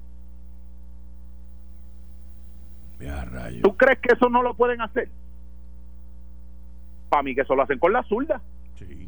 [3.62, 5.08] ¿Tú crees que eso no lo pueden hacer?
[7.12, 8.40] Para mí que eso lo hacen con la zurda.
[8.78, 9.06] Sí.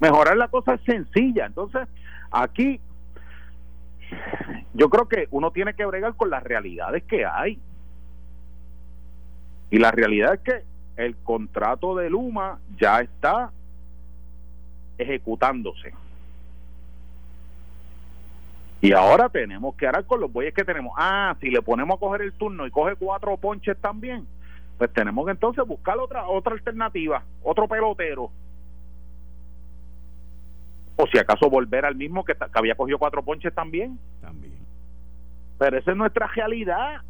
[0.00, 1.44] Mejorar la cosa es sencilla.
[1.44, 1.86] Entonces,
[2.30, 2.80] aquí
[4.72, 7.58] yo creo que uno tiene que bregar con las realidades que hay.
[9.68, 10.64] Y la realidad es que
[10.96, 13.50] el contrato de Luma ya está
[14.96, 15.92] ejecutándose.
[18.80, 20.94] Y ahora tenemos que hablar con los bueyes que tenemos.
[20.96, 24.26] Ah, si le ponemos a coger el turno y coge cuatro ponches también,
[24.78, 28.30] pues tenemos que entonces buscar otra otra alternativa, otro pelotero
[31.00, 33.98] o si acaso volver al mismo que, había cogido cuatro ponches también.
[34.20, 34.58] También.
[35.58, 37.00] Pero esa es nuestra realidad.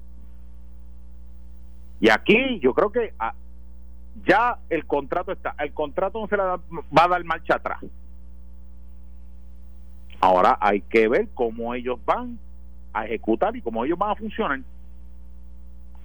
[2.01, 3.35] Y aquí yo creo que ah,
[4.25, 7.81] ya el contrato está, el contrato no se le va a dar marcha atrás.
[10.21, 12.39] Ahora hay que ver cómo ellos van
[12.93, 14.61] a ejecutar y cómo ellos van a funcionar.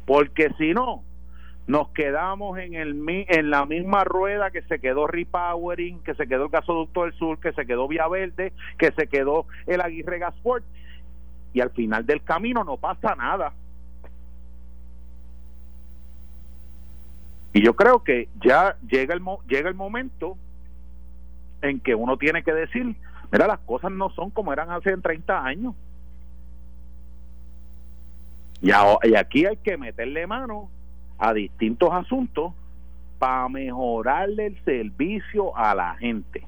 [0.06, 1.04] Porque si no,
[1.68, 6.46] nos quedamos en el en la misma rueda que se quedó repowering, que se quedó
[6.46, 10.64] el gasoducto del sur, que se quedó Vía Verde, que se quedó el Aguirre Gasport
[11.54, 13.54] y al final del camino no pasa nada.
[17.54, 20.38] Y yo creo que ya llega el llega el momento
[21.62, 22.96] en que uno tiene que decir,
[23.32, 25.76] mira, las cosas no son como eran hace 30 años.
[28.62, 30.70] Y, y aquí hay que meterle mano
[31.18, 32.54] a distintos asuntos
[33.20, 36.44] para mejorarle el servicio a la gente.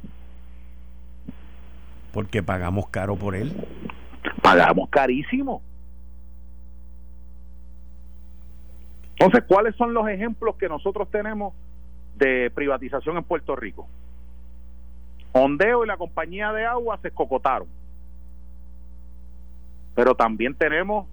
[2.11, 3.53] Porque pagamos caro por él.
[4.41, 5.61] Pagamos carísimo.
[9.19, 11.53] Entonces, ¿cuáles son los ejemplos que nosotros tenemos
[12.15, 13.87] de privatización en Puerto Rico?
[15.37, 17.67] Ondeo y la compañía de agua se escocotaron.
[19.95, 21.07] Pero también tenemos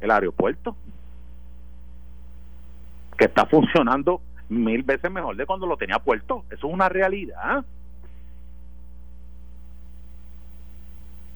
[0.00, 0.76] el aeropuerto
[3.16, 6.44] que está funcionando mil veces mejor de cuando lo tenía puerto.
[6.50, 7.64] Eso es una realidad.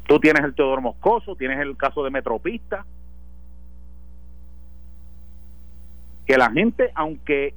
[0.07, 2.85] Tú tienes el Teodoro Moscoso, tienes el caso de Metropista.
[6.27, 7.55] Que la gente, aunque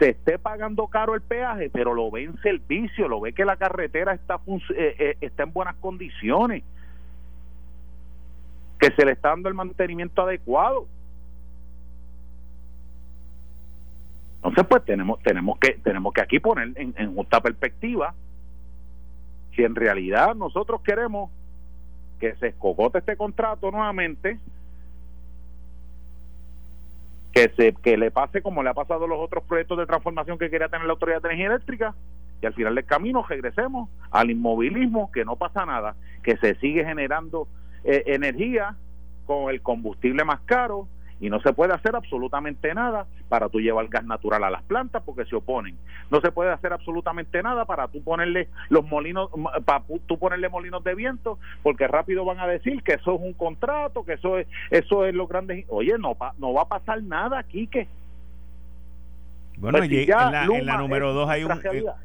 [0.00, 3.56] se esté pagando caro el peaje, pero lo ve en servicio, lo ve que la
[3.56, 6.64] carretera está, eh, eh, está en buenas condiciones,
[8.78, 10.86] que se le está dando el mantenimiento adecuado.
[14.36, 18.14] Entonces, pues tenemos tenemos que tenemos que aquí poner en, en justa perspectiva
[19.54, 21.30] si en realidad nosotros queremos
[22.18, 24.38] que se escogote este contrato nuevamente,
[27.32, 30.38] que se que le pase como le ha pasado a los otros proyectos de transformación
[30.38, 31.94] que quería tener la Autoridad de Energía Eléctrica
[32.42, 36.84] y al final del camino regresemos al inmovilismo, que no pasa nada, que se sigue
[36.84, 37.48] generando
[37.84, 38.76] eh, energía
[39.26, 40.88] con el combustible más caro,
[41.20, 45.02] y no se puede hacer absolutamente nada para tú llevar gas natural a las plantas
[45.04, 45.76] porque se oponen.
[46.10, 49.28] No se puede hacer absolutamente nada para tú ponerle los molinos,
[49.64, 53.34] para tú ponerle molinos de viento porque rápido van a decir que eso es un
[53.34, 55.66] contrato, que eso es, eso es lo grande.
[55.68, 57.86] Oye, no, no va a pasar nada aquí que
[59.58, 60.08] bueno, pues en,
[60.64, 61.52] la, número dos hay un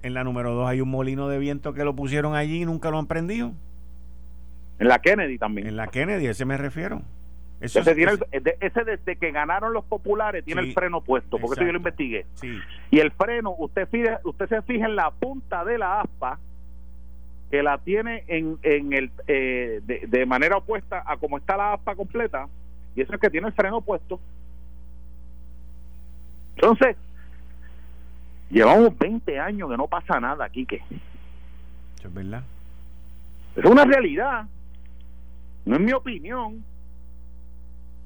[0.04, 2.92] en la número dos hay un molino de viento que lo pusieron allí y nunca
[2.92, 3.54] lo han prendido.
[4.78, 5.68] En la Kennedy también.
[5.68, 7.02] En la Kennedy, ese me refiero
[7.62, 12.26] ese, desde que ganaron los populares tiene el freno puesto, porque eso yo lo investigué.
[12.92, 13.88] Y el freno, usted,
[14.24, 16.40] usted se fija en la punta de la aspa,
[17.50, 21.96] que la tiene en, en el eh, de, manera opuesta a como está la aspa
[21.96, 22.48] completa,
[22.96, 24.20] y eso es que tiene el freno puesto.
[26.56, 26.98] Entonces,
[28.50, 30.82] llevamos 20 años que no pasa nada, Quique.
[31.98, 32.44] Eso es verdad.
[33.56, 34.46] Es una realidad.
[35.66, 36.64] No es mi opinión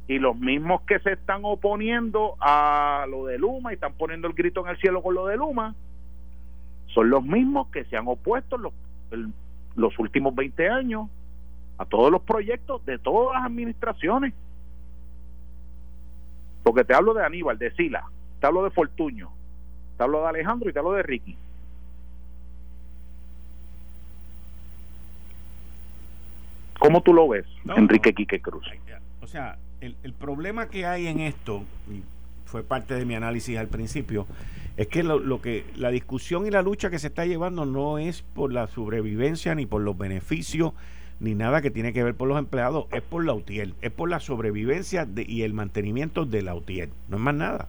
[0.09, 4.33] y los mismos que se están oponiendo a lo de Luma y están poniendo el
[4.33, 5.75] grito en el cielo con lo de Luma
[6.87, 8.73] son los mismos que se han opuesto los,
[9.75, 11.07] los últimos 20 años
[11.77, 14.33] a todos los proyectos de todas las administraciones.
[16.63, 18.03] Porque te hablo de Aníbal, de Sila,
[18.39, 19.29] te hablo de Fortuño,
[19.95, 21.37] te hablo de Alejandro y te hablo de Ricky.
[26.79, 27.45] ¿Cómo tú lo ves,
[27.77, 28.65] Enrique Quique Cruz?
[29.21, 32.01] O sea, el, el, problema que hay en esto, y
[32.45, 34.27] fue parte de mi análisis al principio,
[34.77, 37.97] es que lo, lo, que la discusión y la lucha que se está llevando no
[37.97, 40.73] es por la sobrevivencia ni por los beneficios
[41.19, 44.09] ni nada que tiene que ver por los empleados, es por la UTIEL, es por
[44.09, 47.67] la sobrevivencia y el mantenimiento de la UTIEL, no es más nada.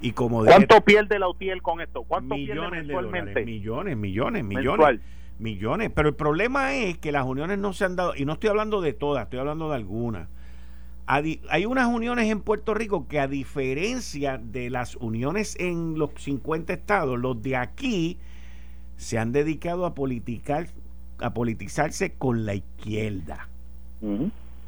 [0.00, 2.02] Y como ¿Cuánto pierde la UTIEL con esto?
[2.04, 5.00] ¿Cuánto millones de millones, millones, millones
[5.38, 5.90] millones.
[5.94, 8.80] Pero el problema es que las uniones no se han dado, y no estoy hablando
[8.80, 10.28] de todas, estoy hablando de algunas.
[11.08, 16.72] Hay unas uniones en Puerto Rico que a diferencia de las uniones en los 50
[16.72, 18.18] estados, los de aquí
[18.96, 20.66] se han dedicado a politicar,
[21.20, 23.48] a politizarse con la izquierda.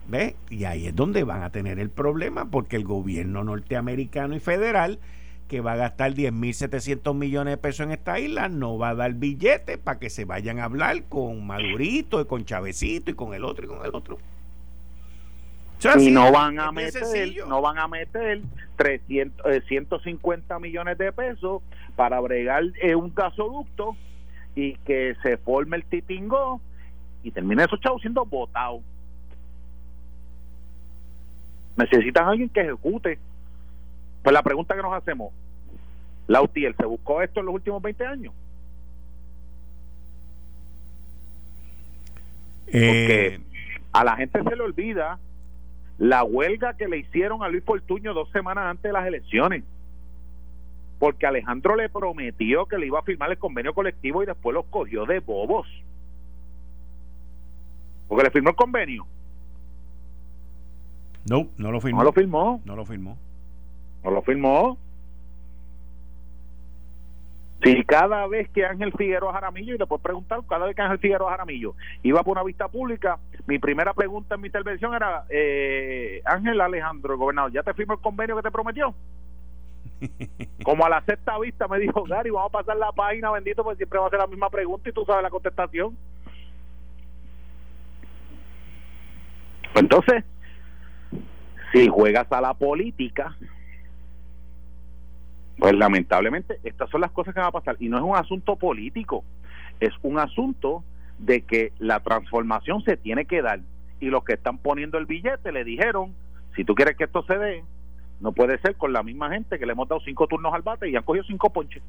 [0.09, 0.37] ¿Ve?
[0.49, 5.01] Y ahí es donde van a tener el problema porque el gobierno norteamericano y federal
[5.49, 9.15] que va a gastar 10.700 millones de pesos en esta isla, no va a dar
[9.15, 13.45] billete para que se vayan a hablar con Madurito y con Chavecito y con el
[13.45, 14.19] otro y con el otro.
[15.99, 17.03] y no van a meter
[17.49, 18.43] no van a meter
[18.77, 21.63] 300, 150 eh, millones de pesos
[21.97, 23.97] para bregar eh, un gasoducto
[24.55, 26.61] y que se forme el titingo
[27.23, 28.83] y termine esos chavos siendo votados.
[31.77, 33.19] Necesitan alguien que ejecute
[34.29, 35.33] pues la pregunta que nos hacemos,
[36.27, 38.35] ¿la UTIEL se buscó esto en los últimos 20 años?
[42.67, 43.41] Porque eh,
[43.91, 45.19] a la gente se le olvida
[45.97, 49.65] la huelga que le hicieron a Luis Fortuño dos semanas antes de las elecciones.
[50.99, 54.65] Porque Alejandro le prometió que le iba a firmar el convenio colectivo y después lo
[54.65, 55.67] cogió de bobos.
[58.09, 59.07] Porque le firmó el convenio.
[61.31, 62.01] No, no lo firmó.
[62.01, 62.61] No lo firmó.
[62.67, 63.17] No lo firmó
[64.09, 64.79] no lo firmó.
[67.63, 71.01] Si cada vez que Ángel Figueroa Jaramillo, y le puedo preguntar, cada vez que Ángel
[71.01, 76.23] Figueroa Jaramillo iba por una vista pública, mi primera pregunta en mi intervención era, eh,
[76.25, 78.95] Ángel Alejandro, el gobernador, ¿ya te firmó el convenio que te prometió?
[80.65, 83.79] Como a la sexta vista me dijo, Gary, vamos a pasar la página, bendito, porque
[83.79, 85.97] siempre va a ser la misma pregunta y tú sabes la contestación.
[89.73, 90.25] Pues entonces,
[91.73, 93.37] si juegas a la política,
[95.59, 98.57] pues lamentablemente estas son las cosas que van a pasar y no es un asunto
[98.57, 99.25] político,
[99.81, 100.85] es un asunto
[101.19, 103.61] de que la transformación se tiene que dar
[104.01, 106.15] y los que están poniendo el billete le dijeron,
[106.55, 107.65] si tú quieres que esto se dé,
[108.21, 110.89] No puede ser con la misma gente que le hemos dado cinco turnos al bate
[110.89, 111.83] y han cogido cinco ponches.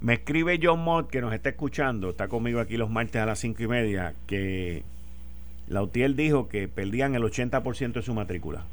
[0.00, 3.40] Me escribe John Mott, que nos está escuchando, está conmigo aquí los martes a las
[3.40, 4.84] cinco y media, que
[5.66, 8.64] Lautier dijo que perdían el 80% de su matrícula.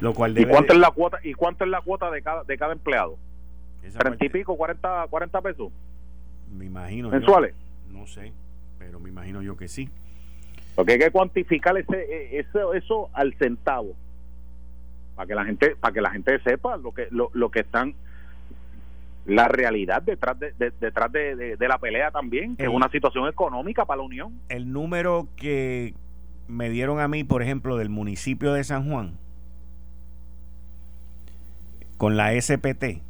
[0.00, 2.58] Lo cual ¿Y cuánto es la cuota y cuánto es la cuota de cada de
[2.58, 3.18] cada empleado?
[3.82, 5.72] ¿30 y pico, 40, 40 pesos?
[6.56, 7.10] Me imagino.
[7.10, 7.54] ¿Mensuales?
[7.90, 8.32] no sé,
[8.78, 9.90] pero me imagino yo que sí.
[10.74, 13.94] Porque hay que cuantificar ese, e, eso, eso al centavo
[15.16, 17.94] para que la gente para que la gente sepa lo que lo, lo que están
[19.26, 23.98] la realidad detrás de, detrás de, la pelea también que es una situación económica para
[23.98, 25.92] la unión el número que
[26.48, 29.18] me dieron a mí por ejemplo del municipio de San Juan
[32.00, 33.02] con la SPT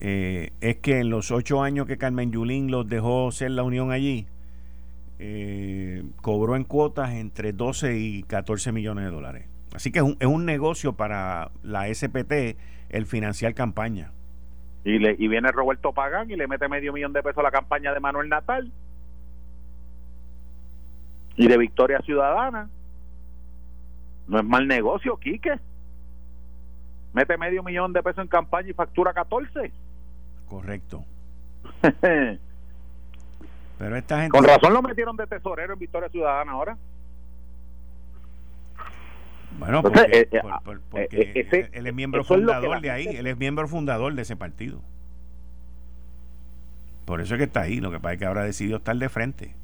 [0.00, 3.90] eh, es que en los ocho años que Carmen Yulín los dejó ser la unión
[3.92, 4.26] allí
[5.18, 9.46] eh, cobró en cuotas entre 12 y 14 millones de dólares.
[9.74, 12.56] Así que es un, es un negocio para la SPT
[12.88, 14.12] el financiar campaña.
[14.84, 17.50] Y, le, y viene Roberto Pagán y le mete medio millón de pesos a la
[17.50, 18.72] campaña de Manuel Natal
[21.36, 22.70] y de Victoria Ciudadana.
[24.28, 25.60] No es mal negocio, Quique.
[27.14, 29.72] Mete medio millón de pesos en campaña y factura 14.
[30.48, 31.04] Correcto.
[33.78, 34.36] Pero esta gente.
[34.36, 36.76] Con razón lo metieron de tesorero en Victoria Ciudadana ahora.
[39.58, 44.12] Bueno, porque, eh, eh, eh, él es miembro fundador de ahí, él es miembro fundador
[44.14, 44.80] de ese partido.
[47.04, 48.96] Por eso es que está ahí, lo que pasa es que ahora ha decidido estar
[48.96, 49.54] de frente.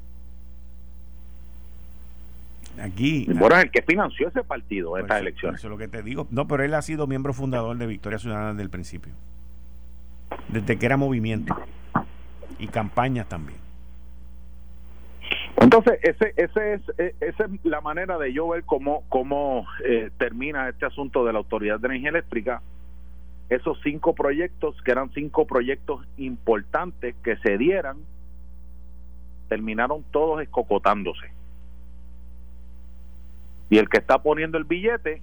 [2.79, 3.27] Aquí.
[3.33, 5.59] Bueno, el que financió ese partido, estas elecciones.
[5.59, 6.27] Eso es lo que te digo.
[6.31, 9.13] No, pero él ha sido miembro fundador de Victoria Ciudadana desde el principio.
[10.47, 11.55] Desde que era movimiento.
[12.59, 13.59] Y campañas también.
[15.57, 20.09] Entonces, ese, ese es, e, esa es la manera de yo ver cómo, cómo eh,
[20.17, 22.61] termina este asunto de la Autoridad de Energía Eléctrica.
[23.49, 27.97] Esos cinco proyectos, que eran cinco proyectos importantes que se dieran,
[29.49, 31.40] terminaron todos escocotándose.
[33.71, 35.21] Y el que está poniendo el billete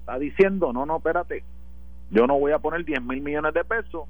[0.00, 1.44] está diciendo, no, no, espérate,
[2.10, 4.08] yo no voy a poner 10 mil millones de pesos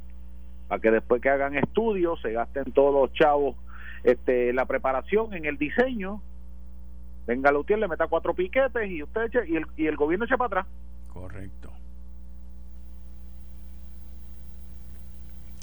[0.69, 3.57] para que después que hagan estudios se gasten todos los chavos
[4.05, 6.23] este, la preparación en el diseño,
[7.27, 10.37] venga Lutier, le meta cuatro piquetes y usted eche, y el, y el gobierno eche
[10.39, 10.67] para atrás.
[11.13, 11.73] Correcto.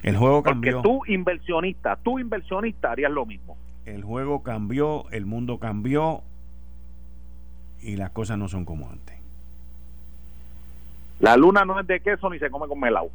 [0.03, 0.81] El juego cambió.
[0.81, 3.55] Porque tú inversionista, tú inversionista harías lo mismo.
[3.85, 6.23] El juego cambió, el mundo cambió
[7.81, 9.17] y las cosas no son como antes.
[11.19, 13.11] La luna no es de queso ni se come con melao.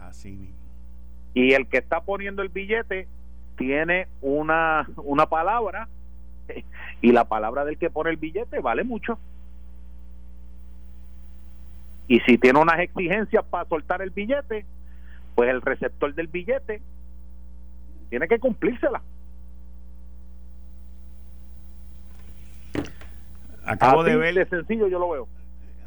[0.00, 0.54] Así mismo.
[1.34, 3.06] Y el que está poniendo el billete
[3.56, 5.88] tiene una, una palabra
[7.02, 9.18] y la palabra del que pone el billete vale mucho.
[12.06, 14.64] Y si tiene unas exigencias para soltar el billete,
[15.34, 16.80] pues el receptor del billete
[18.08, 19.02] tiene que cumplírsela.
[23.68, 24.34] Acabo de ver.
[24.34, 25.28] De sencillo yo lo veo.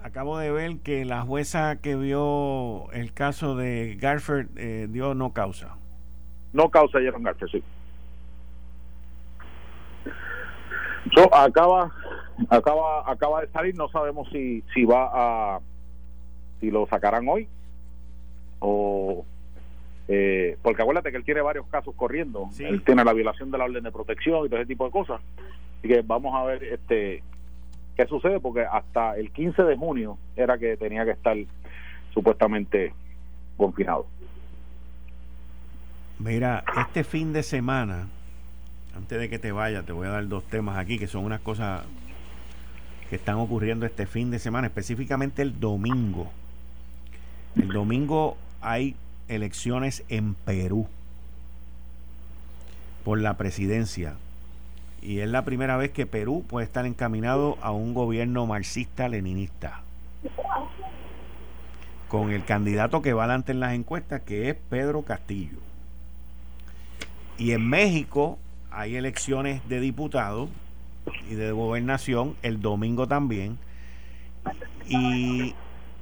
[0.04, 5.32] Acabo de ver que la jueza que vio el caso de Garford eh, dio no
[5.32, 5.76] causa.
[6.54, 7.64] No causa Jaron Garfield, sí.
[11.14, 11.92] So, acaba
[12.50, 15.60] acaba acaba de salir no sabemos si si va a
[16.60, 17.48] si lo sacarán hoy
[18.60, 19.26] o
[20.08, 23.66] eh, porque acuérdate que él tiene varios casos corriendo él tiene la violación de la
[23.66, 25.22] orden de protección y todo ese tipo de cosas
[25.80, 27.24] así que vamos a ver este
[28.02, 31.38] qué sucede porque hasta el 15 de junio era que tenía que estar
[32.14, 32.94] supuestamente
[33.58, 34.08] confinado
[36.24, 38.08] Mira, este fin de semana,
[38.96, 41.42] antes de que te vaya, te voy a dar dos temas aquí que son unas
[41.42, 41.84] cosas
[43.10, 46.32] que están ocurriendo este fin de semana, específicamente el domingo.
[47.56, 48.96] El domingo hay
[49.30, 50.88] elecciones en Perú
[53.04, 54.14] por la presidencia.
[55.02, 59.82] Y es la primera vez que Perú puede estar encaminado a un gobierno marxista-leninista.
[62.08, 65.58] Con el candidato que va adelante en las encuestas, que es Pedro Castillo.
[67.38, 68.38] Y en México
[68.70, 70.50] hay elecciones de diputados
[71.30, 73.58] y de gobernación el domingo también.
[74.88, 75.56] Y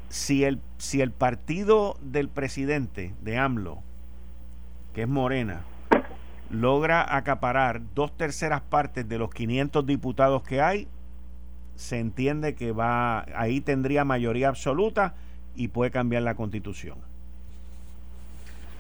[0.10, 3.80] si el, si el partido del presidente de AMLO,
[4.94, 5.62] que es Morena,
[6.50, 10.88] logra acaparar dos terceras partes de los 500 diputados que hay,
[11.76, 15.16] se entiende que va ahí tendría mayoría absoluta
[15.56, 16.98] y puede cambiar la constitución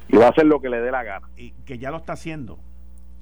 [0.09, 1.27] y va a hacer lo que le dé la gana.
[1.37, 2.59] Y que ya lo está haciendo.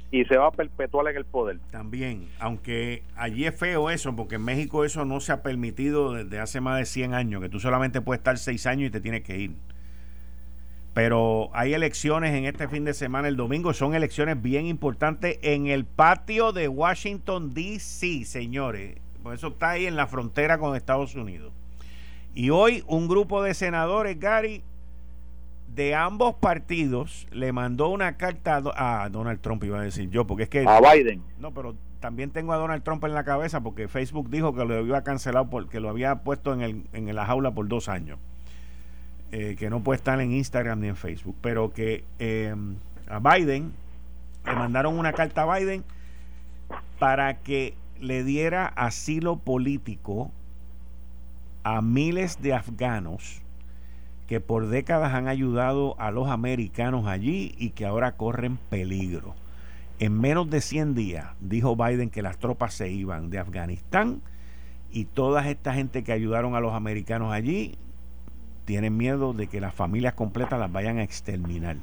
[0.10, 1.60] y se va a perpetuar en el poder.
[1.70, 6.40] También, aunque allí es feo eso, porque en México eso no se ha permitido desde
[6.40, 9.24] hace más de 100 años, que tú solamente puedes estar 6 años y te tienes
[9.24, 9.52] que ir.
[10.98, 15.68] Pero hay elecciones en este fin de semana, el domingo, son elecciones bien importantes en
[15.68, 18.98] el patio de Washington, D.C., señores.
[19.22, 21.54] Por eso está ahí en la frontera con Estados Unidos.
[22.34, 24.64] Y hoy un grupo de senadores, Gary,
[25.68, 30.46] de ambos partidos le mandó una carta a, Donald Trump, iba a decir yo, porque
[30.46, 30.66] es que...
[30.68, 31.22] A Biden.
[31.38, 34.74] No, pero también tengo a Donald Trump en la cabeza porque Facebook dijo que lo
[34.74, 38.18] había cancelado porque lo había puesto en, el, en la jaula por dos años.
[39.32, 42.56] Eh, que no puede estar en Instagram ni en Facebook, pero que eh,
[43.10, 43.74] a Biden
[44.46, 45.84] le mandaron una carta a Biden
[46.98, 50.32] para que le diera asilo político
[51.64, 53.42] a miles de afganos
[54.28, 59.36] que por décadas han ayudado a los americanos allí y que ahora corren peligro.
[60.00, 64.22] En menos de 100 días dijo Biden que las tropas se iban de Afganistán
[64.90, 67.78] y toda esta gente que ayudaron a los americanos allí
[68.68, 71.78] tienen miedo de que las familias completas las vayan a exterminar.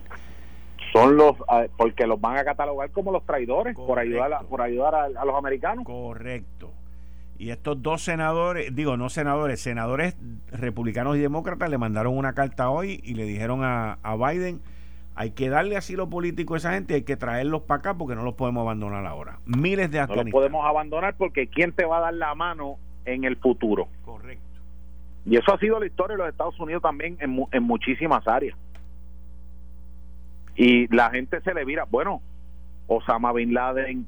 [0.92, 4.60] Son los, ah, porque los van a catalogar como los traidores por ayudar, a, por
[4.60, 5.86] ayudar a los americanos.
[5.86, 6.70] Correcto.
[7.38, 10.14] Y estos dos senadores, digo, no senadores, senadores
[10.52, 14.60] republicanos y demócratas le mandaron una carta hoy y le dijeron a, Biden,
[15.14, 18.22] hay que darle asilo político a esa gente, hay que traerlos para acá porque no
[18.22, 19.38] los podemos abandonar ahora.
[19.46, 22.76] Miles de No los podemos abandonar porque ¿quién te va a dar la mano
[23.06, 23.88] en el futuro?
[24.04, 24.53] Correcto.
[25.26, 28.56] Y eso ha sido la historia de los Estados Unidos también en, en muchísimas áreas.
[30.56, 32.20] Y la gente se le mira, bueno,
[32.86, 34.06] Osama Bin Laden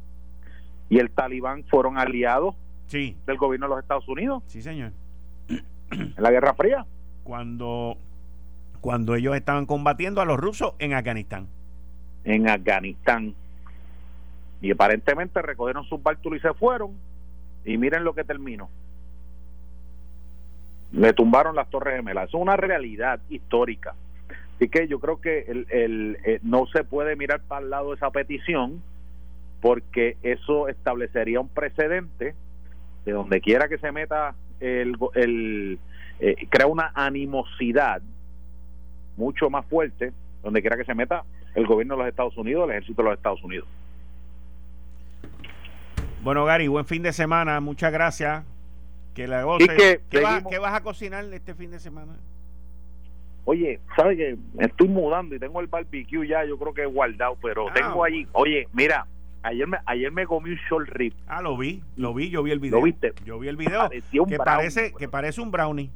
[0.88, 2.54] y el talibán fueron aliados
[2.86, 3.16] sí.
[3.26, 4.42] del gobierno de los Estados Unidos.
[4.46, 4.92] Sí, señor.
[5.90, 6.86] En la Guerra Fría.
[7.24, 7.96] Cuando,
[8.80, 11.48] cuando ellos estaban combatiendo a los rusos en Afganistán.
[12.24, 13.34] En Afganistán.
[14.60, 16.92] Y aparentemente recogieron sus bártulos y se fueron.
[17.64, 18.68] Y miren lo que terminó.
[20.97, 22.28] Le tumbaron las Torres Gemelas.
[22.28, 23.94] Es una realidad histórica.
[24.57, 27.92] Así que yo creo que el, el, eh, no se puede mirar para el lado
[27.92, 28.82] esa petición
[29.61, 32.34] porque eso establecería un precedente
[33.05, 35.78] de donde quiera que se meta el, el
[36.20, 38.01] eh, crea una animosidad
[39.18, 41.24] mucho más fuerte donde quiera que se meta
[41.55, 43.68] el gobierno de los Estados Unidos, el ejército de los Estados Unidos.
[46.22, 48.44] Bueno, Gary, buen fin de semana, muchas gracias.
[49.16, 49.66] Que la goce.
[49.66, 52.12] Que ¿Qué, vas, a cocinar este fin de semana?
[53.46, 57.36] Oye, ¿sabes que Estoy mudando y tengo el barbecue ya, yo creo que he guardado,
[57.42, 58.28] pero ah, tengo allí.
[58.32, 59.06] Oye, mira,
[59.42, 61.14] Ayer me, ayer me comí un short rib.
[61.28, 62.78] Ah, lo vi, lo vi, yo vi el video.
[62.80, 63.12] ¿Lo viste?
[63.24, 63.88] Yo vi el video.
[64.28, 65.92] que parece, que parece un brownie.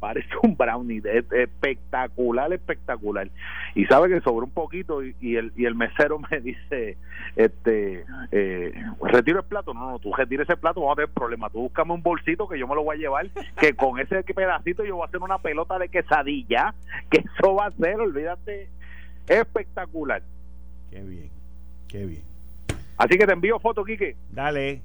[0.00, 3.28] Parece un brownie, espectacular, espectacular.
[3.74, 6.96] Y sabe que sobró un poquito y, el, y el mesero me dice,
[7.36, 8.72] este, eh,
[9.02, 9.74] retiro el plato.
[9.74, 11.52] No, no, tú retira ese plato, vamos a tener problemas.
[11.52, 13.28] Tú búscame un bolsito que yo me lo voy a llevar,
[13.58, 16.74] que con ese pedacito yo voy a hacer una pelota de quesadilla,
[17.10, 18.68] que eso va a ser, olvídate,
[19.26, 20.22] espectacular.
[20.90, 21.30] Qué bien,
[21.88, 22.22] qué bien.
[22.96, 24.16] Así que te envío foto, Quique.
[24.32, 24.82] Dale.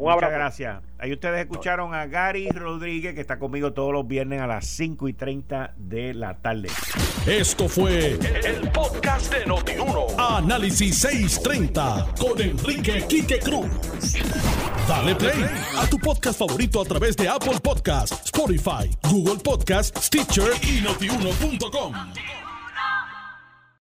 [0.00, 0.82] Un Muchas gracias.
[0.98, 5.08] Ahí ustedes escucharon a Gary Rodríguez, que está conmigo todos los viernes a las 5
[5.08, 6.70] y 30 de la tarde.
[7.26, 10.06] Esto fue el, podcast de Notiuno.
[10.18, 13.68] Análisis 630 con Enrique Quique Cruz.
[14.88, 15.44] Dale play
[15.76, 21.92] a tu podcast favorito a través de Apple Podcasts, Spotify, Google Podcasts, Stitcher y notiuno.com.